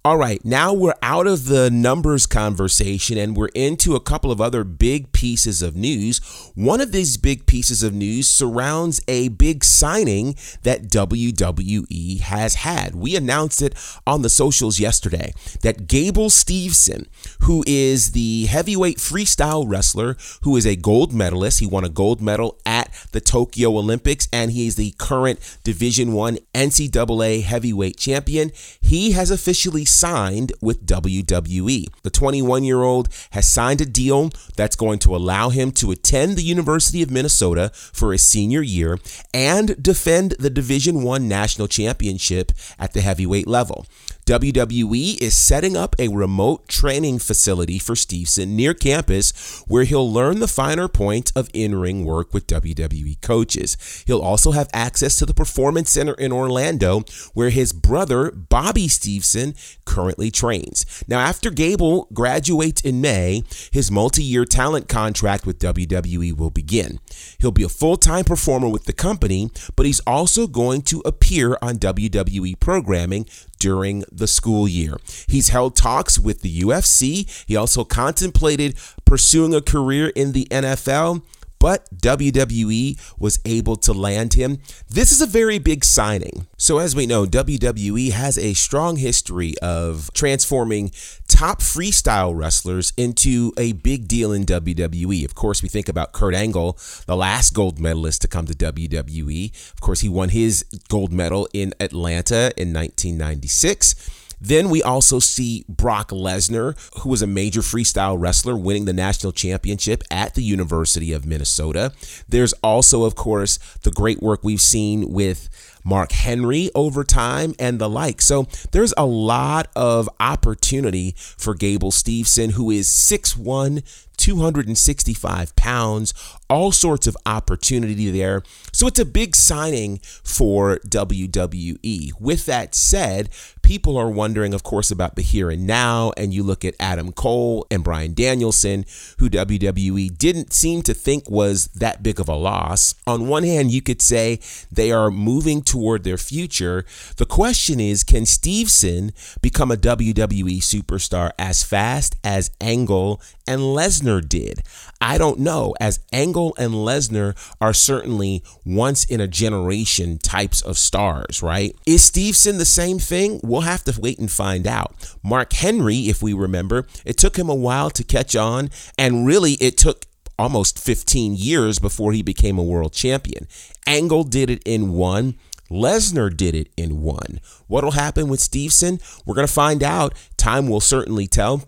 All 0.07 0.17
right, 0.17 0.45
now 0.45 0.73
we're 0.73 0.95
out 1.03 1.27
of 1.27 1.47
the 1.47 1.69
numbers 1.69 2.27
conversation 2.27 3.19
and 3.19 3.37
we're 3.37 3.49
into 3.57 3.97
a 3.97 4.01
couple 4.01 4.31
of 4.31 4.41
other 4.41 4.63
big 4.63 5.11
pieces 5.11 5.63
of 5.63 5.75
news. 5.75 6.21
One 6.55 6.81
of 6.81 6.93
these 6.93 7.17
big 7.17 7.45
pieces 7.45 7.83
of 7.83 7.93
news 7.93 8.29
surrounds 8.29 9.01
a 9.09 9.31
big 9.31 9.65
signing 9.65 10.37
that 10.63 10.85
WWE 10.91 12.21
has 12.21 12.55
had. 12.55 12.95
We 12.95 13.17
announced 13.17 13.61
it 13.61 13.75
on 14.07 14.23
the 14.23 14.31
socials 14.31 14.79
yesterday 14.79 15.33
that 15.63 15.89
Gable 15.89 16.29
Steveson, 16.29 17.09
who 17.41 17.65
is 17.67 18.13
the 18.13 18.47
heavyweight 18.47 18.99
freestyle 18.99 19.65
wrestler 19.67 20.17
who 20.43 20.57
is 20.57 20.69
a 20.69 20.77
gold 20.77 21.13
medalist, 21.13 21.59
he 21.59 21.67
won 21.67 21.83
a 21.83 21.89
gold 21.89 22.21
medal 22.21 22.61
at 22.65 22.95
the 23.11 23.21
Tokyo 23.21 23.71
Olympics 23.71 24.29
and 24.33 24.53
he 24.53 24.69
is 24.69 24.77
the 24.77 24.95
current 24.99 25.59
Division 25.65 26.13
1 26.13 26.39
NCAA 26.55 27.43
heavyweight 27.43 27.97
champion. 27.97 28.53
He 28.81 29.11
has 29.11 29.33
officially 29.33 29.85
signed 29.97 30.53
with 30.61 30.87
WWE. 30.87 31.87
The 32.03 32.11
21 32.11 32.65
year 32.65 32.83
old 32.83 33.09
has 33.31 33.49
signed 33.49 33.81
a 33.81 33.87
deal 33.87 34.31
that's 34.57 34.77
going 34.77 34.99
to 35.01 35.17
allow 35.17 35.51
him 35.51 35.71
to 35.73 35.91
attend 35.91 36.37
the 36.37 36.43
University 36.43 37.03
of 37.03 37.11
Minnesota 37.11 37.71
for 37.75 38.13
his 38.13 38.25
senior 38.25 38.63
year 38.63 38.99
and 39.33 39.83
defend 39.83 40.33
the 40.39 40.51
Division 40.51 41.03
1 41.03 41.29
national 41.29 41.69
championship 41.69 42.53
at 42.79 42.93
the 42.93 43.01
heavyweight 43.01 43.47
level. 43.47 43.87
WWE 44.27 45.23
is 45.23 45.37
setting 45.37 45.77
up 45.77 45.95
a 46.01 46.09
remote 46.09 46.67
training 46.67 47.21
facility 47.21 47.79
for 47.79 47.95
Steveson 47.95 48.49
near 48.49 48.75
campus 48.75 49.63
where 49.69 49.85
he'll 49.85 50.13
learn 50.13 50.41
the 50.41 50.49
finer 50.49 50.89
points 50.89 51.31
of 51.37 51.49
in 51.55 51.77
ring 51.77 52.05
work 52.05 52.35
with 52.35 52.49
WWE 52.49 53.21
coaches. 53.21 53.77
He'll 54.05 54.19
also 54.21 54.51
have 54.51 54.69
access 54.73 55.17
to 55.19 55.27
the 55.27 55.33
Performance 55.33 55.91
Center 55.91 56.15
in 56.15 56.33
Orlando 56.33 57.05
where 57.35 57.51
his 57.51 57.73
brother, 57.73 58.33
Bobby 58.33 58.89
Steveson, 58.89 59.55
currently 59.85 60.33
trains. 60.33 61.05
Now, 61.07 61.21
after 61.21 61.49
Gable 61.49 62.09
graduates 62.13 62.81
in 62.81 63.01
May, 63.01 63.45
his 63.71 63.93
multi 63.93 64.25
year 64.25 64.45
talent 64.45 64.89
contract 64.89 65.47
with 65.47 65.61
WWE 65.61 66.37
will 66.37 66.51
begin. 66.51 66.99
He'll 67.39 67.53
be 67.53 67.63
a 67.63 67.69
full 67.69 67.97
time 67.97 68.25
performer 68.25 68.69
with 68.69 68.87
the 68.87 68.93
company, 68.93 69.51
but 69.77 69.87
he's 69.87 70.01
also 70.01 70.49
going 70.49 70.83
to 70.83 71.01
appear 71.05 71.57
on 71.63 71.77
WWE 71.77 72.59
programming 72.59 73.27
during 73.59 74.05
the 74.11 74.27
school 74.27 74.67
year. 74.69 74.97
He's 75.27 75.49
held 75.49 75.77
talks 75.77 76.19
with 76.19 76.43
the 76.43 76.61
UFC. 76.61 77.45
He 77.47 77.57
also 77.57 77.85
contemplated 77.85 78.77
pursuing 79.05 79.55
a 79.55 79.61
career 79.61 80.09
in 80.09 80.33
the 80.33 80.47
NFL 80.51 81.23
but 81.59 81.89
WWE 81.95 82.99
was 83.19 83.39
able 83.45 83.77
to 83.77 83.93
land 83.93 84.35
him. 84.35 84.59
This 84.89 85.13
is 85.13 85.21
a 85.21 85.27
very 85.27 85.59
big 85.59 85.85
signing. 85.85 86.47
So, 86.57 86.79
as 86.79 86.95
we 86.95 87.07
know, 87.07 87.27
WWE 87.27 88.13
has 88.13 88.39
a 88.39 88.55
strong 88.55 88.97
history 88.97 89.55
of 89.63 90.11
transforming 90.15 90.91
top 91.29 91.61
freestyle 91.61 92.37
wrestlers 92.37 92.93
into 92.97 93.53
a 93.57 93.73
big 93.73 94.09
deal 94.09 94.33
in 94.33 94.45
WWE. 94.45 95.25
Of 95.25 95.35
course, 95.35 95.63
we 95.63 95.69
think 95.69 95.89
about 95.89 96.13
Kurt 96.13 96.35
Angle, 96.35 96.79
the 97.07 97.17
last 97.17 97.55
gold 97.55 97.79
medalist 97.79 98.23
to 98.23 98.29
come 98.29 98.47
to 98.47 98.55
WWE. 98.55 99.73
Of 99.73 99.81
course, 99.81 100.01
he 100.01 100.09
won 100.09 100.31
his 100.31 100.65
gold 100.89 101.13
medal 101.13 101.49
in 101.53 101.75
Atlanta 101.81 102.53
in 102.57 102.73
1996. 102.73 104.26
Then 104.41 104.71
we 104.71 104.83
also 104.83 105.19
see 105.19 105.65
Brock 105.69 106.11
Lesnar, 106.11 106.77
who 107.01 107.09
was 107.09 107.23
a 107.23 107.27
major 107.27 107.61
freestyle 107.61 108.17
wrestler, 108.19 108.57
winning 108.57 108.85
the 108.85 108.93
national 108.93 109.33
championship 109.33 110.03
at 110.11 110.35
the 110.35 110.43
University 110.43 111.13
of 111.13 111.27
Minnesota. 111.27 111.93
There's 112.29 112.53
also, 112.55 113.05
of 113.05 113.15
course, 113.15 113.59
the 113.83 113.91
great 113.91 114.23
work 114.23 114.45
we've 114.45 114.61
seen 114.61 115.11
with 115.11 115.49
Mark 115.85 116.11
Henry 116.11 116.69
over 116.75 117.05
time 117.05 117.55
and 117.61 117.79
the 117.79 117.89
like. 117.89 118.21
So 118.21 118.47
there's 118.73 118.93
a 118.97 119.07
lot 119.07 119.69
of 119.77 120.09
opportunity 120.19 121.15
for 121.17 121.55
Gable 121.55 121.93
Steveson, 121.93 122.53
who 122.53 122.71
is 122.73 122.89
6'1, 122.89 123.83
265 124.17 125.57
pounds, 125.57 126.13
all 126.49 126.73
sorts 126.73 127.07
of 127.07 127.17
opportunity 127.27 128.11
there. 128.11 128.43
So 128.73 128.87
it's 128.87 128.99
a 128.99 129.05
big 129.05 129.35
signing 129.35 129.99
for 130.23 130.79
WWE. 130.87 132.13
With 132.21 132.47
that 132.47 132.75
said, 132.75 133.31
people 133.63 133.97
are 133.97 134.09
wondering, 134.09 134.55
of 134.55 134.63
course, 134.63 134.91
about 134.91 135.17
the 135.17 135.23
here 135.23 135.51
and 135.51 135.67
now. 135.67 136.13
And 136.17 136.33
you 136.33 136.43
look 136.43 136.65
at 136.65 136.75
Adam 136.79 137.13
Cole 137.13 137.67
and 137.71 137.83
Bryan 137.83 138.15
Danielson, 138.15 138.85
who 139.19 139.29
WWE 139.29 140.17
didn't 140.17 140.53
seem 140.53 140.83
to 140.83 140.95
think 140.95 141.29
was 141.29 141.67
that 141.69 142.03
big 142.03 142.21
of 142.21 142.29
a 142.29 142.35
loss. 142.35 142.95
On 143.07 143.27
one 143.27 143.43
hand, 143.43 143.73
you 143.73 143.83
could 143.83 144.01
say 144.01 144.39
they 144.71 144.93
are 144.93 145.11
moving 145.11 145.63
toward 145.63 146.05
their 146.05 146.19
future. 146.19 146.85
The 147.17 147.27
question 147.27 147.81
is 147.81 148.05
can 148.05 148.23
Steveson 148.23 149.13
become 149.41 149.71
a 149.71 149.77
WWE 149.77 150.59
superstar 150.59 151.33
as 151.39 151.63
fast 151.63 152.15
as 152.23 152.51
Angle 152.61 153.21
and 153.49 153.61
Lesnar 153.61 154.27
did? 154.27 154.63
I 155.01 155.19
don't 155.19 155.41
know, 155.41 155.75
as 155.81 155.99
Angle 156.13 156.36
and 156.37 156.73
Lesnar 156.75 157.35
are 157.61 157.73
certainly 157.73 158.43
once 158.65 159.05
in 159.05 159.21
a 159.21 159.29
generation 159.29 160.19
types 160.19 160.61
of 160.61 160.77
stars, 160.77 161.43
right? 161.43 161.75
Is 161.87 162.05
Stevenson 162.05 162.59
the 162.59 162.65
same 162.65 162.99
thing? 162.99 163.41
We'll 163.43 163.63
have 163.63 163.85
to 163.85 163.99
wait 164.01 164.19
and 164.19 164.31
find 164.31 164.67
out. 164.67 165.15
Mark 165.23 165.53
Henry, 165.55 165.97
if 166.09 166.23
we 166.23 166.35
remember, 166.35 166.87
it 167.05 167.17
took 167.17 167.37
him 167.37 167.49
a 167.49 167.55
while 167.55 167.91
to 167.91 168.05
catch 168.05 168.37
on, 168.37 168.71
and 168.99 169.27
really 169.27 169.53
it 169.55 169.79
took 169.79 170.05
almost 170.39 170.79
15 170.79 171.35
years 171.35 171.79
before 171.79 172.13
he 172.13 172.23
became 172.23 172.59
a 172.59 172.63
world 172.63 172.93
champion. 172.93 173.49
Angle 173.87 174.25
did 174.25 174.51
it 174.51 174.63
in 174.67 174.93
one. 174.93 175.37
Lesnar 175.71 176.35
did 176.35 176.55
it 176.55 176.69
in 176.77 177.01
one. 177.01 177.41
What'll 177.67 177.93
happen 177.93 178.29
with 178.29 178.41
Stevenson? 178.41 179.01
We're 179.25 179.35
going 179.35 179.47
to 179.47 179.53
find 179.53 179.83
out. 179.83 180.15
Time 180.37 180.69
will 180.69 180.81
certainly 180.81 181.27
tell. 181.27 181.65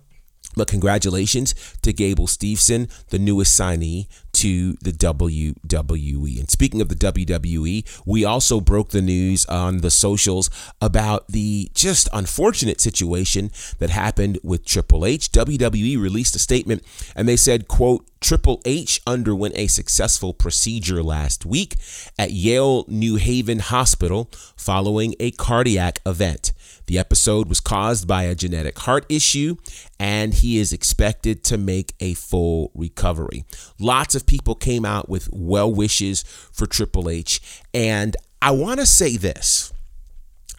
But 0.59 0.67
congratulations 0.67 1.55
to 1.83 1.93
Gable 1.93 2.27
Steveson, 2.27 2.91
the 3.11 3.19
newest 3.19 3.59
signee 3.59 4.09
to 4.39 4.75
the 4.75 4.93
WWE. 4.93 6.39
And 6.39 6.49
speaking 6.49 6.81
of 6.81 6.89
the 6.89 6.95
WWE, 6.95 7.85
we 8.07 8.25
also 8.25 8.61
broke 8.61 8.91
the 8.91 9.03
news 9.03 9.45
on 9.47 9.79
the 9.79 9.91
socials 9.91 10.49
about 10.81 11.27
the 11.27 11.71
just 11.75 12.09
unfortunate 12.13 12.81
situation 12.81 13.51
that 13.79 13.91
happened 13.91 14.39
with 14.45 14.65
Triple 14.65 15.05
H. 15.05 15.33
WWE 15.33 16.01
released 16.01 16.37
a 16.37 16.39
statement 16.39 16.85
and 17.17 17.29
they 17.29 17.37
said, 17.37 17.67
quote, 17.67 18.07
Triple 18.21 18.61
H 18.65 19.01
underwent 19.07 19.57
a 19.57 19.67
successful 19.67 20.33
procedure 20.33 21.03
last 21.03 21.45
week 21.45 21.75
at 22.19 22.31
Yale 22.31 22.85
New 22.87 23.17
Haven 23.17 23.59
Hospital 23.59 24.31
following 24.57 25.15
a 25.19 25.33
cardiac 25.33 26.01
event. 26.07 26.53
The 26.89 26.99
episode 26.99 27.51
was 27.51 27.61
caused 27.61 28.09
by 28.09 28.23
a 28.23 28.35
genetic 28.35 28.79
heart 28.79 29.05
issue, 29.11 29.57
and 30.01 30.33
he 30.33 30.59
is 30.59 30.73
expected 30.73 31.45
to 31.45 31.59
make 31.59 31.95
a 32.01 32.15
full 32.15 32.73
recovery. 32.75 33.45
Lots 33.79 34.15
of 34.15 34.25
people 34.25 34.55
came 34.55 34.87
out 34.87 35.07
with 35.07 35.29
well 35.31 35.71
wishes 35.71 36.23
for 36.23 36.67
Triple 36.67 37.11
H, 37.11 37.43
and 37.75 38.17
I 38.41 38.53
want 38.53 38.81
to 38.81 38.87
say 38.87 39.19
this. 39.19 39.71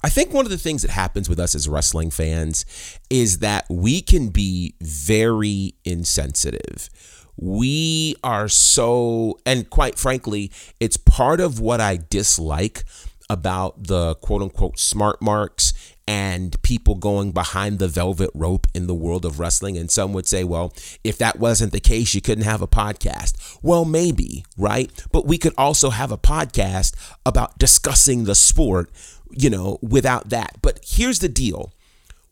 I 0.03 0.09
think 0.09 0.31
one 0.31 0.45
of 0.45 0.51
the 0.51 0.59
things 0.59 0.83
that 0.83 0.91
happens 0.91 1.27
with 1.27 1.39
us 1.39 1.55
as 1.55 1.67
wrestling 1.67 2.11
fans 2.11 2.63
is 3.09 3.39
that 3.39 3.65
we 3.67 3.99
can 3.99 4.29
be 4.29 4.75
very 4.81 5.73
insensitive. 5.83 6.91
We 7.37 8.15
are 8.23 8.49
so, 8.49 9.39
and 9.47 9.67
quite 9.67 9.97
frankly, 9.97 10.51
it's 10.79 10.95
part 10.95 11.39
of 11.39 11.59
what 11.59 11.81
I 11.81 11.97
dislike 11.97 12.83
about 13.29 13.87
the 13.87 14.15
quote 14.15 14.41
unquote 14.41 14.79
smart 14.79 15.21
marks 15.21 15.73
and 16.09 16.59
people 16.63 16.95
going 16.95 17.31
behind 17.31 17.77
the 17.77 17.87
velvet 17.87 18.31
rope 18.33 18.65
in 18.73 18.87
the 18.87 18.95
world 18.95 19.25
of 19.25 19.39
wrestling. 19.39 19.77
And 19.77 19.91
some 19.91 20.11
would 20.13 20.25
say, 20.25 20.43
well, 20.43 20.73
if 21.03 21.19
that 21.19 21.37
wasn't 21.37 21.71
the 21.71 21.79
case, 21.79 22.15
you 22.15 22.21
couldn't 22.21 22.45
have 22.45 22.63
a 22.63 22.67
podcast. 22.67 23.59
Well, 23.61 23.85
maybe, 23.85 24.43
right? 24.57 24.91
But 25.11 25.27
we 25.27 25.37
could 25.37 25.53
also 25.55 25.91
have 25.91 26.11
a 26.11 26.17
podcast 26.17 26.95
about 27.27 27.59
discussing 27.59 28.23
the 28.23 28.33
sport, 28.33 28.89
you 29.29 29.51
know, 29.51 29.77
without 29.83 30.29
that. 30.29 30.53
But 30.63 30.79
here's 30.83 31.19
the 31.19 31.29
deal 31.29 31.73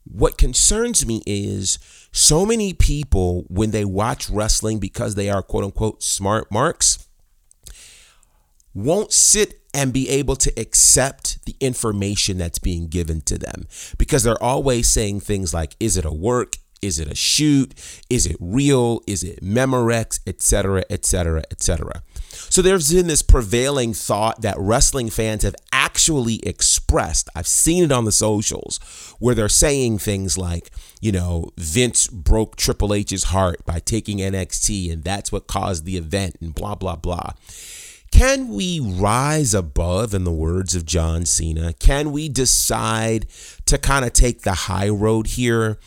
what 0.06 0.40
concerns 0.40 1.06
me 1.06 1.22
is 1.28 1.78
So 2.12 2.48
many 2.48 2.74
people, 2.74 3.46
when 3.48 3.70
they 3.70 3.86
watch 3.86 4.28
wrestling 4.28 4.80
because 4.80 5.14
they 5.14 5.30
are 5.30 5.44
quote 5.44 5.66
unquote 5.66 6.02
smart 6.02 6.52
marks, 6.52 7.08
won't 8.74 9.14
sit 9.14 9.62
and 9.72 9.94
be 9.94 10.10
able 10.10 10.36
to 10.38 10.52
accept 10.60 11.37
the 11.48 11.56
information 11.60 12.38
that's 12.38 12.60
being 12.60 12.88
given 12.88 13.22
to 13.22 13.40
them 13.40 13.68
because 13.98 14.22
they're 14.22 14.42
always 14.44 14.88
saying 14.88 15.22
things 15.22 15.54
like, 15.54 15.76
is 15.80 15.98
it 15.98 16.06
a 16.06 16.14
work? 16.14 16.58
Is 16.82 17.00
it 17.00 17.08
a 17.08 17.16
shoot? 17.16 17.74
Is 18.10 18.28
it 18.28 18.36
real? 18.40 19.02
Is 19.08 19.24
it 19.24 19.44
Memorex? 19.44 20.20
Etc. 20.28 20.84
Etc. 20.92 21.42
Etc. 21.50 22.04
So 22.30 22.62
there's 22.62 22.94
been 22.94 23.08
this 23.08 23.24
prevailing 23.24 23.94
thought 23.94 24.42
that 24.42 24.56
wrestling 24.60 25.10
fans 25.10 25.44
have 25.44 25.56
actually 25.72 26.36
expressed. 26.46 27.30
I've 27.36 27.48
seen 27.48 27.84
it 27.84 27.92
on 27.92 28.06
the 28.06 28.12
socials 28.12 28.80
where 29.20 29.34
they're 29.34 29.50
saying 29.50 30.00
things 30.00 30.38
like, 30.38 30.70
you 31.02 31.12
know, 31.12 31.50
Vince 31.58 32.08
broke 32.08 32.56
Triple 32.56 32.94
H's 32.94 33.26
heart 33.26 33.66
by 33.66 33.80
taking 33.80 34.20
NXT 34.20 34.92
and 34.92 35.04
that's 35.04 35.32
what 35.32 35.48
caused 35.48 35.86
the 35.86 35.98
event 35.98 36.36
and 36.42 36.54
blah, 36.54 36.76
blah, 36.76 36.96
blah. 36.96 37.32
Can 38.18 38.48
we 38.48 38.80
rise 38.80 39.54
above, 39.54 40.16
in 40.16 40.24
the 40.24 40.32
words 40.32 40.74
of 40.74 40.88
John 40.88 41.24
Cena? 41.28 41.74
Can 41.74 42.12
we 42.12 42.30
decide 42.30 43.28
to 43.68 43.78
kind 43.78 44.04
of 44.04 44.12
take 44.12 44.42
the 44.42 44.54
high 44.54 44.90
road 44.90 45.28
here 45.28 45.78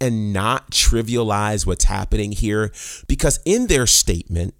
and 0.00 0.32
not 0.32 0.72
trivialize 0.72 1.66
what's 1.66 1.84
happening 1.84 2.32
here? 2.32 2.72
Because 3.06 3.38
in 3.44 3.68
their 3.68 3.86
statement, 3.86 4.54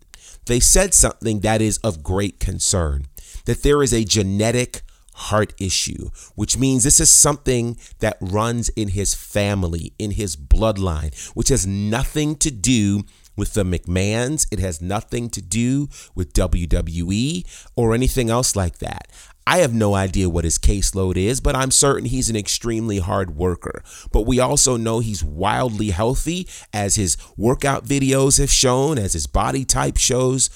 they 0.47 0.61
said 0.61 0.95
something 0.95 1.41
that 1.41 1.61
is 1.61 1.79
of 1.79 2.05
great 2.05 2.39
concern 2.39 3.07
that 3.47 3.65
there 3.65 3.83
is 3.83 3.93
a 3.93 4.05
genetic 4.05 4.83
heart 5.15 5.55
issue, 5.59 6.11
which 6.37 6.57
means 6.57 6.85
this 6.85 7.01
is 7.01 7.11
something 7.11 7.77
that 7.99 8.17
runs 8.21 8.69
in 8.69 8.91
his 8.91 9.13
family, 9.15 9.93
in 9.99 10.13
his 10.13 10.37
bloodline, 10.37 11.13
which 11.35 11.49
has 11.49 11.67
nothing 11.67 12.37
to 12.37 12.53
do 12.53 13.03
with 13.39 13.55
the 13.55 13.65
McMahons. 13.65 14.47
It 14.53 14.59
has 14.59 14.83
nothing 14.83 15.31
to 15.31 15.41
do 15.41 15.89
with 16.15 16.35
WWE 16.35 17.71
or 17.77 17.95
anything 17.95 18.29
else 18.29 18.55
like 18.55 18.79
that. 18.79 19.09
I 19.47 19.59
have 19.59 19.73
no 19.73 19.95
idea 19.95 20.29
what 20.29 20.45
his 20.45 20.59
caseload 20.59 21.17
is, 21.17 21.41
but 21.41 21.57
I'm 21.57 21.71
certain 21.71 22.05
he's 22.05 22.29
an 22.29 22.37
extremely 22.37 22.99
hard 22.99 23.35
worker. 23.35 23.83
But 24.13 24.27
we 24.27 24.41
also 24.41 24.77
know 24.77 24.99
he's 24.99 25.25
wildly 25.25 25.89
healthy, 25.89 26.47
as 26.75 26.97
his 26.97 27.17
workout 27.39 27.87
videos 27.87 28.39
have 28.39 28.51
shown, 28.51 28.99
as 28.99 29.15
his 29.15 29.27
body 29.27 29.65
type 29.65 29.97
shows. 29.97 30.51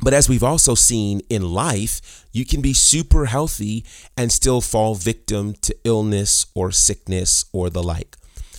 But 0.00 0.14
as 0.14 0.28
we've 0.28 0.44
also 0.44 0.76
seen 0.76 1.22
in 1.28 1.52
life, 1.52 2.24
you 2.30 2.44
can 2.44 2.60
be 2.60 2.72
super 2.72 3.26
healthy 3.26 3.84
and 4.16 4.30
still 4.30 4.60
fall 4.60 4.94
victim 4.94 5.54
to 5.62 5.74
illness 5.82 6.46
or 6.54 6.70
sickness 6.70 7.46
or 7.52 7.68
the 7.68 7.82
like. 7.82 8.16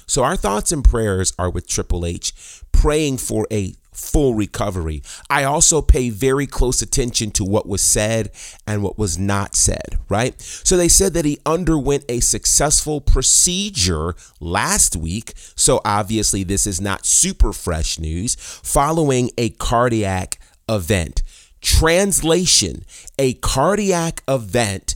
So 0.08 0.24
our 0.24 0.36
thoughts 0.36 0.72
and 0.72 0.84
prayers 0.84 1.34
are 1.40 1.50
with 1.50 1.68
Triple 1.68 2.06
H, 2.06 2.34
praying 2.82 3.18
for 3.18 3.48
a 3.52 3.74
full 3.92 4.36
recovery. 4.36 5.02
I 5.30 5.44
also 5.44 5.82
pay 5.82 6.10
very 6.10 6.46
close 6.46 6.82
attention 6.82 7.32
to 7.32 7.46
what 7.46 7.68
was 7.68 7.82
said 7.82 8.32
and 8.68 8.84
what 8.84 8.98
was 8.98 9.18
not 9.18 9.56
said, 9.56 9.98
right? 10.10 10.40
So 10.42 10.76
they 10.76 10.90
said 10.90 11.14
that 11.14 11.26
he 11.26 11.40
underwent 11.46 12.04
a 12.10 12.20
successful 12.20 13.00
procedure 13.02 14.16
last 14.40 14.96
week. 14.96 15.34
So 15.56 15.82
obviously, 15.86 16.44
this 16.44 16.68
is 16.68 16.82
not 16.82 17.06
super 17.06 17.54
fresh 17.54 17.98
news 17.98 18.36
following 18.36 19.32
a 19.38 19.52
cardiac 19.52 20.40
event. 20.68 21.24
Translation 21.62 22.86
A 23.18 23.34
cardiac 23.36 24.22
event 24.28 24.96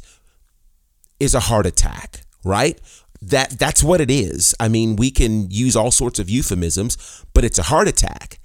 is 1.20 1.34
a 1.34 1.40
heart 1.40 1.66
attack, 1.66 2.22
right? 2.44 2.80
That 3.22 3.60
that's 3.60 3.84
what 3.84 4.00
it 4.02 4.10
is. 4.10 4.56
I 4.60 4.70
mean, 4.70 4.96
we 4.96 5.12
can 5.12 5.52
use 5.52 5.76
all 5.76 5.92
sorts 5.92 6.20
of 6.20 6.30
euphemisms, 6.30 7.26
but 7.34 7.44
it's 7.44 7.60
a 7.60 7.64
heart 7.64 7.88
attack 7.88 8.40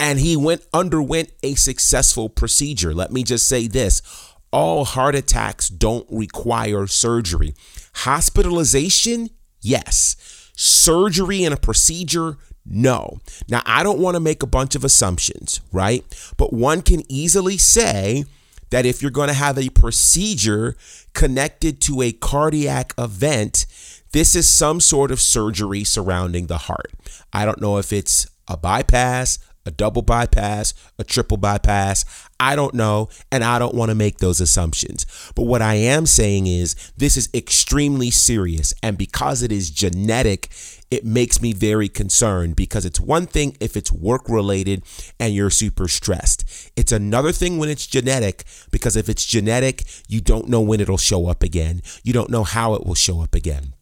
and 0.00 0.18
he 0.18 0.34
went 0.34 0.66
underwent 0.72 1.30
a 1.42 1.54
successful 1.54 2.30
procedure. 2.30 2.94
Let 2.94 3.12
me 3.12 3.22
just 3.22 3.46
say 3.46 3.68
this. 3.68 4.00
All 4.50 4.84
heart 4.86 5.14
attacks 5.14 5.68
don't 5.68 6.06
require 6.10 6.86
surgery. 6.86 7.54
Hospitalization, 7.96 9.28
yes. 9.60 10.16
Surgery 10.56 11.44
and 11.44 11.52
a 11.52 11.58
procedure, 11.58 12.38
no. 12.64 13.20
Now, 13.48 13.62
I 13.66 13.82
don't 13.82 14.00
want 14.00 14.14
to 14.14 14.20
make 14.20 14.42
a 14.42 14.46
bunch 14.46 14.74
of 14.74 14.84
assumptions, 14.84 15.60
right? 15.70 16.02
But 16.38 16.52
one 16.52 16.80
can 16.80 17.02
easily 17.12 17.58
say 17.58 18.24
that 18.70 18.86
if 18.86 19.02
you're 19.02 19.10
going 19.10 19.28
to 19.28 19.34
have 19.34 19.58
a 19.58 19.68
procedure 19.68 20.76
connected 21.12 21.80
to 21.82 22.00
a 22.00 22.12
cardiac 22.12 22.94
event, 22.96 23.66
this 24.12 24.34
is 24.34 24.48
some 24.48 24.80
sort 24.80 25.10
of 25.10 25.20
surgery 25.20 25.84
surrounding 25.84 26.46
the 26.46 26.58
heart. 26.58 26.92
I 27.32 27.44
don't 27.44 27.60
know 27.60 27.78
if 27.78 27.92
it's 27.92 28.26
a 28.48 28.56
bypass, 28.56 29.38
a 29.66 29.70
double 29.70 30.02
bypass, 30.02 30.74
a 30.98 31.04
triple 31.04 31.36
bypass. 31.36 32.04
I 32.40 32.56
don't 32.56 32.74
know, 32.74 33.08
and 33.30 33.44
I 33.44 33.58
don't 33.58 33.74
want 33.74 33.90
to 33.90 33.94
make 33.94 34.18
those 34.18 34.40
assumptions. 34.40 35.06
But 35.34 35.42
what 35.42 35.62
I 35.62 35.74
am 35.74 36.06
saying 36.06 36.46
is 36.46 36.74
this 36.96 37.16
is 37.16 37.28
extremely 37.34 38.10
serious. 38.10 38.74
And 38.82 38.96
because 38.96 39.42
it 39.42 39.52
is 39.52 39.70
genetic, 39.70 40.50
it 40.90 41.04
makes 41.04 41.40
me 41.40 41.52
very 41.52 41.88
concerned 41.88 42.56
because 42.56 42.84
it's 42.84 42.98
one 42.98 43.26
thing 43.26 43.56
if 43.60 43.76
it's 43.76 43.92
work 43.92 44.28
related 44.28 44.82
and 45.20 45.34
you're 45.34 45.50
super 45.50 45.86
stressed. 45.86 46.72
It's 46.76 46.92
another 46.92 47.30
thing 47.30 47.58
when 47.58 47.68
it's 47.68 47.86
genetic 47.86 48.44
because 48.70 48.96
if 48.96 49.08
it's 49.08 49.24
genetic, 49.24 49.84
you 50.08 50.20
don't 50.20 50.48
know 50.48 50.62
when 50.62 50.80
it'll 50.80 50.98
show 50.98 51.28
up 51.28 51.42
again. 51.42 51.82
You 52.02 52.12
don't 52.12 52.30
know 52.30 52.44
how 52.44 52.74
it 52.74 52.84
will 52.84 52.94
show 52.94 53.20
up 53.20 53.34
again. 53.34 53.74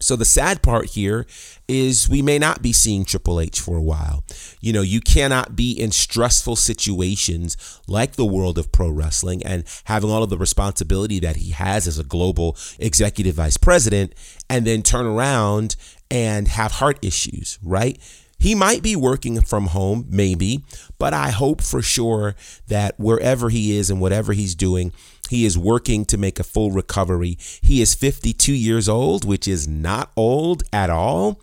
So 0.00 0.16
the 0.16 0.24
sad 0.24 0.62
part 0.62 0.86
here 0.90 1.26
is 1.68 2.08
we 2.08 2.22
may 2.22 2.38
not 2.38 2.62
be 2.62 2.72
seeing 2.72 3.04
Triple 3.04 3.38
H 3.40 3.60
for 3.60 3.76
a 3.76 3.82
while. 3.82 4.24
You 4.60 4.72
know, 4.72 4.82
you 4.82 5.00
cannot 5.00 5.54
be 5.54 5.72
in 5.72 5.92
stressful 5.92 6.56
situations 6.56 7.56
like 7.86 8.12
the 8.12 8.24
world 8.24 8.58
of 8.58 8.72
pro 8.72 8.88
wrestling 8.88 9.42
and 9.44 9.64
having 9.84 10.10
all 10.10 10.22
of 10.22 10.30
the 10.30 10.38
responsibility 10.38 11.20
that 11.20 11.36
he 11.36 11.50
has 11.50 11.86
as 11.86 11.98
a 11.98 12.04
global 12.04 12.56
executive 12.78 13.36
vice 13.36 13.56
president 13.56 14.14
and 14.48 14.66
then 14.66 14.82
turn 14.82 15.06
around 15.06 15.76
and 16.10 16.48
have 16.48 16.72
heart 16.72 16.98
issues, 17.02 17.58
right? 17.62 17.98
He 18.40 18.54
might 18.54 18.82
be 18.82 18.96
working 18.96 19.40
from 19.42 19.66
home, 19.66 20.06
maybe, 20.08 20.64
but 20.98 21.12
I 21.12 21.30
hope 21.30 21.60
for 21.60 21.82
sure 21.82 22.34
that 22.68 22.98
wherever 22.98 23.50
he 23.50 23.76
is 23.76 23.90
and 23.90 24.00
whatever 24.00 24.32
he's 24.32 24.54
doing, 24.54 24.92
he 25.28 25.44
is 25.44 25.58
working 25.58 26.04
to 26.06 26.18
make 26.18 26.40
a 26.40 26.44
full 26.44 26.70
recovery. 26.70 27.36
He 27.60 27.82
is 27.82 27.94
52 27.94 28.52
years 28.52 28.88
old, 28.88 29.24
which 29.24 29.46
is 29.46 29.68
not 29.68 30.10
old 30.16 30.62
at 30.72 30.88
all. 30.88 31.40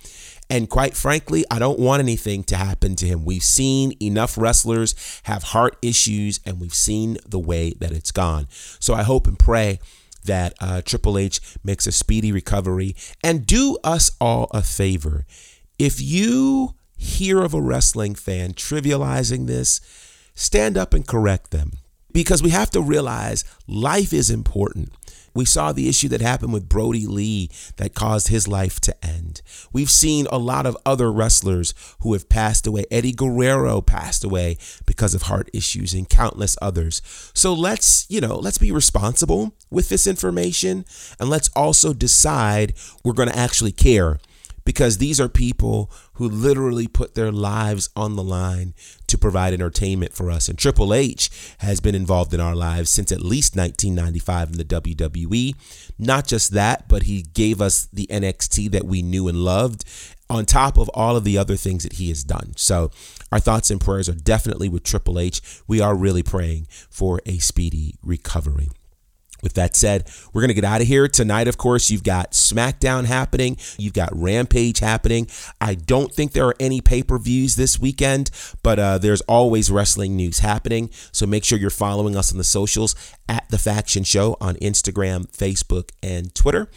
And 0.49 0.69
quite 0.69 0.95
frankly, 0.95 1.45
I 1.51 1.59
don't 1.59 1.79
want 1.79 2.01
anything 2.01 2.43
to 2.45 2.55
happen 2.55 2.95
to 2.95 3.05
him. 3.05 3.25
We've 3.25 3.43
seen 3.43 3.93
enough 4.01 4.37
wrestlers 4.37 4.95
have 5.23 5.43
heart 5.43 5.77
issues, 5.81 6.39
and 6.45 6.59
we've 6.59 6.73
seen 6.73 7.17
the 7.27 7.39
way 7.39 7.73
that 7.79 7.91
it's 7.91 8.11
gone. 8.11 8.47
So 8.79 8.93
I 8.93 9.03
hope 9.03 9.27
and 9.27 9.37
pray 9.37 9.79
that 10.25 10.53
uh, 10.59 10.81
Triple 10.83 11.17
H 11.17 11.39
makes 11.63 11.85
a 11.85 11.91
speedy 11.91 12.31
recovery. 12.31 12.95
And 13.23 13.45
do 13.45 13.77
us 13.83 14.11
all 14.19 14.47
a 14.51 14.61
favor. 14.61 15.25
If 15.77 16.01
you 16.01 16.75
hear 16.97 17.41
of 17.41 17.53
a 17.53 17.61
wrestling 17.61 18.15
fan 18.15 18.53
trivializing 18.53 19.47
this, 19.47 19.79
stand 20.33 20.77
up 20.77 20.93
and 20.93 21.07
correct 21.07 21.51
them. 21.51 21.73
Because 22.11 22.41
we 22.41 22.49
have 22.49 22.71
to 22.71 22.81
realize 22.81 23.43
life 23.67 24.11
is 24.11 24.29
important. 24.29 24.91
We 25.37 25.45
saw 25.45 25.71
the 25.71 25.87
issue 25.87 26.07
that 26.09 26.21
happened 26.21 26.51
with 26.51 26.67
Brodie 26.67 27.05
Lee 27.05 27.51
that 27.75 27.93
caused 27.93 28.29
his 28.29 28.47
life 28.47 28.79
to 28.79 29.05
end. 29.05 29.43
We've 29.71 29.89
seen 29.89 30.25
a 30.31 30.39
lot 30.39 30.65
of 30.65 30.75
other 30.83 31.11
wrestlers 31.11 31.75
who 31.99 32.13
have 32.13 32.27
passed 32.27 32.65
away. 32.65 32.85
Eddie 32.89 33.11
Guerrero 33.11 33.79
passed 33.81 34.23
away 34.23 34.57
because 34.87 35.13
of 35.13 35.23
heart 35.23 35.51
issues 35.53 35.93
and 35.93 36.09
countless 36.09 36.57
others. 36.59 37.03
So 37.35 37.53
let's, 37.53 38.07
you 38.09 38.19
know, 38.19 38.37
let's 38.37 38.57
be 38.57 38.71
responsible 38.71 39.53
with 39.69 39.89
this 39.89 40.07
information 40.07 40.85
and 41.19 41.29
let's 41.29 41.51
also 41.55 41.93
decide 41.93 42.73
we're 43.03 43.13
going 43.13 43.29
to 43.29 43.37
actually 43.37 43.73
care 43.73 44.17
because 44.67 44.97
these 44.97 45.21
are 45.21 45.29
people 45.29 45.89
who 46.15 46.27
literally 46.27 46.89
put 46.89 47.15
their 47.15 47.31
lives 47.31 47.89
on 47.95 48.17
the 48.17 48.21
line 48.21 48.73
to 49.07 49.17
provide 49.17 49.53
entertainment 49.53 50.11
for 50.11 50.29
us. 50.29 50.49
And 50.49 50.59
Triple 50.59 50.93
H 50.93 51.29
has 51.59 51.79
been 51.79 51.95
involved 51.95 52.33
in 52.33 52.41
our 52.41 52.53
lives 52.53 52.89
since 52.89 53.09
at 53.09 53.21
least 53.21 53.55
1995 53.55 54.51
in 54.51 54.57
the 54.57 54.65
WWE. 54.65 55.55
Not 55.97 56.27
just 56.27 56.51
that, 56.51 56.89
but 56.89 57.03
he 57.03 57.21
gave 57.21 57.61
us 57.61 57.87
the 57.93 58.07
NXT 58.07 58.69
that 58.71 58.83
we 58.83 59.01
knew 59.01 59.29
and 59.29 59.37
loved 59.37 59.85
on 60.29 60.45
top 60.45 60.77
of 60.77 60.89
all 60.93 61.15
of 61.15 61.23
the 61.23 61.37
other 61.37 61.55
things 61.55 61.83
that 61.83 61.93
he 61.93 62.09
has 62.09 62.25
done. 62.25 62.51
So, 62.57 62.91
our 63.31 63.39
thoughts 63.39 63.71
and 63.71 63.79
prayers 63.79 64.09
are 64.09 64.15
definitely 64.15 64.67
with 64.67 64.83
Triple 64.83 65.17
H. 65.17 65.41
We 65.65 65.79
are 65.79 65.95
really 65.95 66.23
praying 66.23 66.67
for 66.89 67.21
a 67.25 67.37
speedy 67.37 67.95
recovery. 68.03 68.67
With 69.43 69.53
that 69.53 69.75
said, 69.75 70.09
we're 70.33 70.41
going 70.41 70.49
to 70.49 70.55
get 70.55 70.63
out 70.63 70.81
of 70.81 70.87
here. 70.87 71.07
Tonight, 71.07 71.47
of 71.47 71.57
course, 71.57 71.91
you've 71.91 72.03
got 72.03 72.31
SmackDown 72.31 73.05
happening, 73.05 73.57
you've 73.77 73.93
got 73.93 74.09
Rampage 74.13 74.79
happening. 74.79 75.27
I 75.61 75.75
don't 75.75 76.11
think 76.13 76.31
there 76.31 76.47
are 76.47 76.55
any 76.59 76.81
pay 76.81 77.03
per 77.03 77.17
views 77.19 77.55
this 77.55 77.79
weekend, 77.79 78.31
but 78.63 78.79
uh, 78.79 78.97
there's 78.97 79.21
always 79.21 79.71
wrestling 79.71 80.15
news 80.15 80.39
happening. 80.39 80.89
So 81.11 81.25
make 81.25 81.43
sure 81.43 81.57
you're 81.57 81.69
following 81.69 82.15
us 82.15 82.31
on 82.31 82.37
the 82.37 82.43
socials 82.43 82.95
at 83.29 83.47
The 83.49 83.57
Faction 83.57 84.03
Show 84.03 84.37
on 84.41 84.55
Instagram, 84.55 85.27
Facebook, 85.31 85.91
and 86.01 86.33
Twitter. 86.33 86.69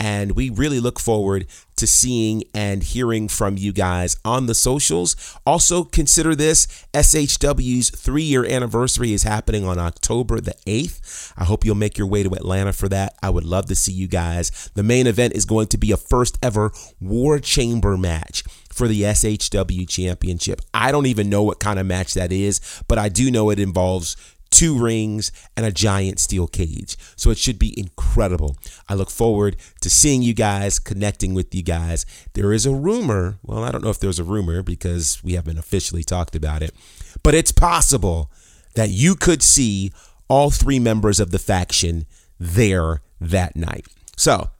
And 0.00 0.32
we 0.32 0.48
really 0.48 0.80
look 0.80 0.98
forward 0.98 1.46
to 1.76 1.86
seeing 1.86 2.42
and 2.54 2.82
hearing 2.82 3.28
from 3.28 3.58
you 3.58 3.70
guys 3.70 4.16
on 4.24 4.46
the 4.46 4.54
socials. 4.54 5.14
Also, 5.44 5.84
consider 5.84 6.34
this 6.34 6.66
SHW's 6.94 7.90
three 7.90 8.22
year 8.22 8.46
anniversary 8.46 9.12
is 9.12 9.24
happening 9.24 9.66
on 9.66 9.78
October 9.78 10.40
the 10.40 10.54
8th. 10.66 11.34
I 11.36 11.44
hope 11.44 11.66
you'll 11.66 11.74
make 11.74 11.98
your 11.98 12.06
way 12.06 12.22
to 12.22 12.34
Atlanta 12.34 12.72
for 12.72 12.88
that. 12.88 13.14
I 13.22 13.28
would 13.28 13.44
love 13.44 13.66
to 13.66 13.74
see 13.74 13.92
you 13.92 14.08
guys. 14.08 14.70
The 14.74 14.82
main 14.82 15.06
event 15.06 15.34
is 15.34 15.44
going 15.44 15.66
to 15.68 15.78
be 15.78 15.92
a 15.92 15.98
first 15.98 16.38
ever 16.42 16.72
War 16.98 17.38
Chamber 17.38 17.98
match 17.98 18.42
for 18.72 18.88
the 18.88 19.02
SHW 19.02 19.86
Championship. 19.86 20.62
I 20.72 20.92
don't 20.92 21.06
even 21.06 21.28
know 21.28 21.42
what 21.42 21.60
kind 21.60 21.78
of 21.78 21.84
match 21.84 22.14
that 22.14 22.32
is, 22.32 22.82
but 22.88 22.98
I 22.98 23.10
do 23.10 23.30
know 23.30 23.50
it 23.50 23.58
involves 23.58 24.16
two 24.50 24.78
rings, 24.78 25.32
and 25.56 25.64
a 25.64 25.72
giant 25.72 26.18
steel 26.18 26.46
cage. 26.46 26.96
So 27.16 27.30
it 27.30 27.38
should 27.38 27.58
be 27.58 27.78
incredible. 27.78 28.56
I 28.88 28.94
look 28.94 29.10
forward 29.10 29.56
to 29.80 29.90
seeing 29.90 30.22
you 30.22 30.34
guys, 30.34 30.78
connecting 30.78 31.34
with 31.34 31.54
you 31.54 31.62
guys. 31.62 32.04
There 32.34 32.52
is 32.52 32.66
a 32.66 32.74
rumor. 32.74 33.38
Well, 33.42 33.64
I 33.64 33.70
don't 33.70 33.84
know 33.84 33.90
if 33.90 34.00
there's 34.00 34.18
a 34.18 34.24
rumor 34.24 34.62
because 34.62 35.22
we 35.22 35.34
haven't 35.34 35.58
officially 35.58 36.02
talked 36.02 36.34
about 36.34 36.62
it, 36.62 36.74
but 37.22 37.34
it's 37.34 37.52
possible 37.52 38.30
that 38.74 38.90
you 38.90 39.14
could 39.14 39.42
see 39.42 39.92
all 40.28 40.50
three 40.50 40.78
members 40.78 41.20
of 41.20 41.30
the 41.30 41.38
faction 41.38 42.06
there 42.38 43.02
that 43.20 43.56
night. 43.56 43.86
So 44.16 44.50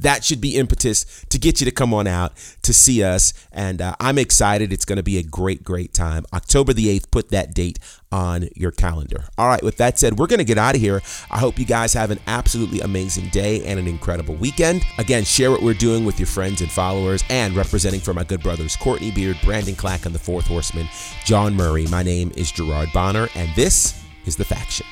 that 0.00 0.24
should 0.24 0.40
be 0.40 0.56
impetus 0.56 1.24
to 1.28 1.38
get 1.38 1.60
you 1.60 1.64
to 1.64 1.70
come 1.70 1.92
on 1.92 2.06
out 2.06 2.32
to 2.62 2.72
see 2.72 3.02
us. 3.02 3.32
And 3.52 3.80
uh, 3.82 3.94
I'm 4.00 4.18
excited. 4.18 4.72
It's 4.72 4.84
going 4.84 4.96
to 4.96 5.02
be 5.02 5.18
a 5.18 5.22
great, 5.22 5.62
great 5.64 5.92
time. 5.92 6.24
October 6.32 6.72
the 6.72 6.86
8th, 6.98 7.10
put 7.10 7.30
that 7.30 7.54
date 7.54 7.78
on 8.10 8.48
your 8.54 8.70
calendar. 8.70 9.24
All 9.36 9.48
right, 9.48 9.62
with 9.62 9.76
that 9.78 9.98
said, 9.98 10.18
we're 10.18 10.26
going 10.26 10.38
to 10.38 10.44
get 10.44 10.58
out 10.58 10.74
of 10.74 10.80
here. 10.80 11.02
I 11.30 11.38
hope 11.38 11.58
you 11.58 11.64
guys 11.64 11.92
have 11.92 12.10
an 12.10 12.20
absolutely 12.26 12.80
amazing 12.80 13.28
day 13.28 13.64
and 13.64 13.78
an 13.78 13.86
incredible 13.86 14.34
weekend. 14.36 14.82
Again, 14.98 15.24
share 15.24 15.50
what 15.50 15.62
we're 15.62 15.74
doing 15.74 16.04
with 16.04 16.18
your 16.18 16.26
friends 16.26 16.60
and 16.60 16.70
followers. 16.70 17.22
And 17.28 17.54
representing 17.54 18.00
for 18.00 18.14
my 18.14 18.24
good 18.24 18.42
brothers, 18.42 18.76
Courtney 18.76 19.10
Beard, 19.10 19.38
Brandon 19.44 19.74
Clack, 19.74 20.06
and 20.06 20.14
the 20.14 20.18
Fourth 20.18 20.46
Horseman, 20.46 20.88
John 21.24 21.54
Murray. 21.54 21.86
My 21.86 22.02
name 22.02 22.32
is 22.36 22.50
Gerard 22.50 22.88
Bonner, 22.94 23.28
and 23.34 23.54
this 23.54 24.02
is 24.24 24.36
The 24.36 24.44
Faction. 24.44 24.86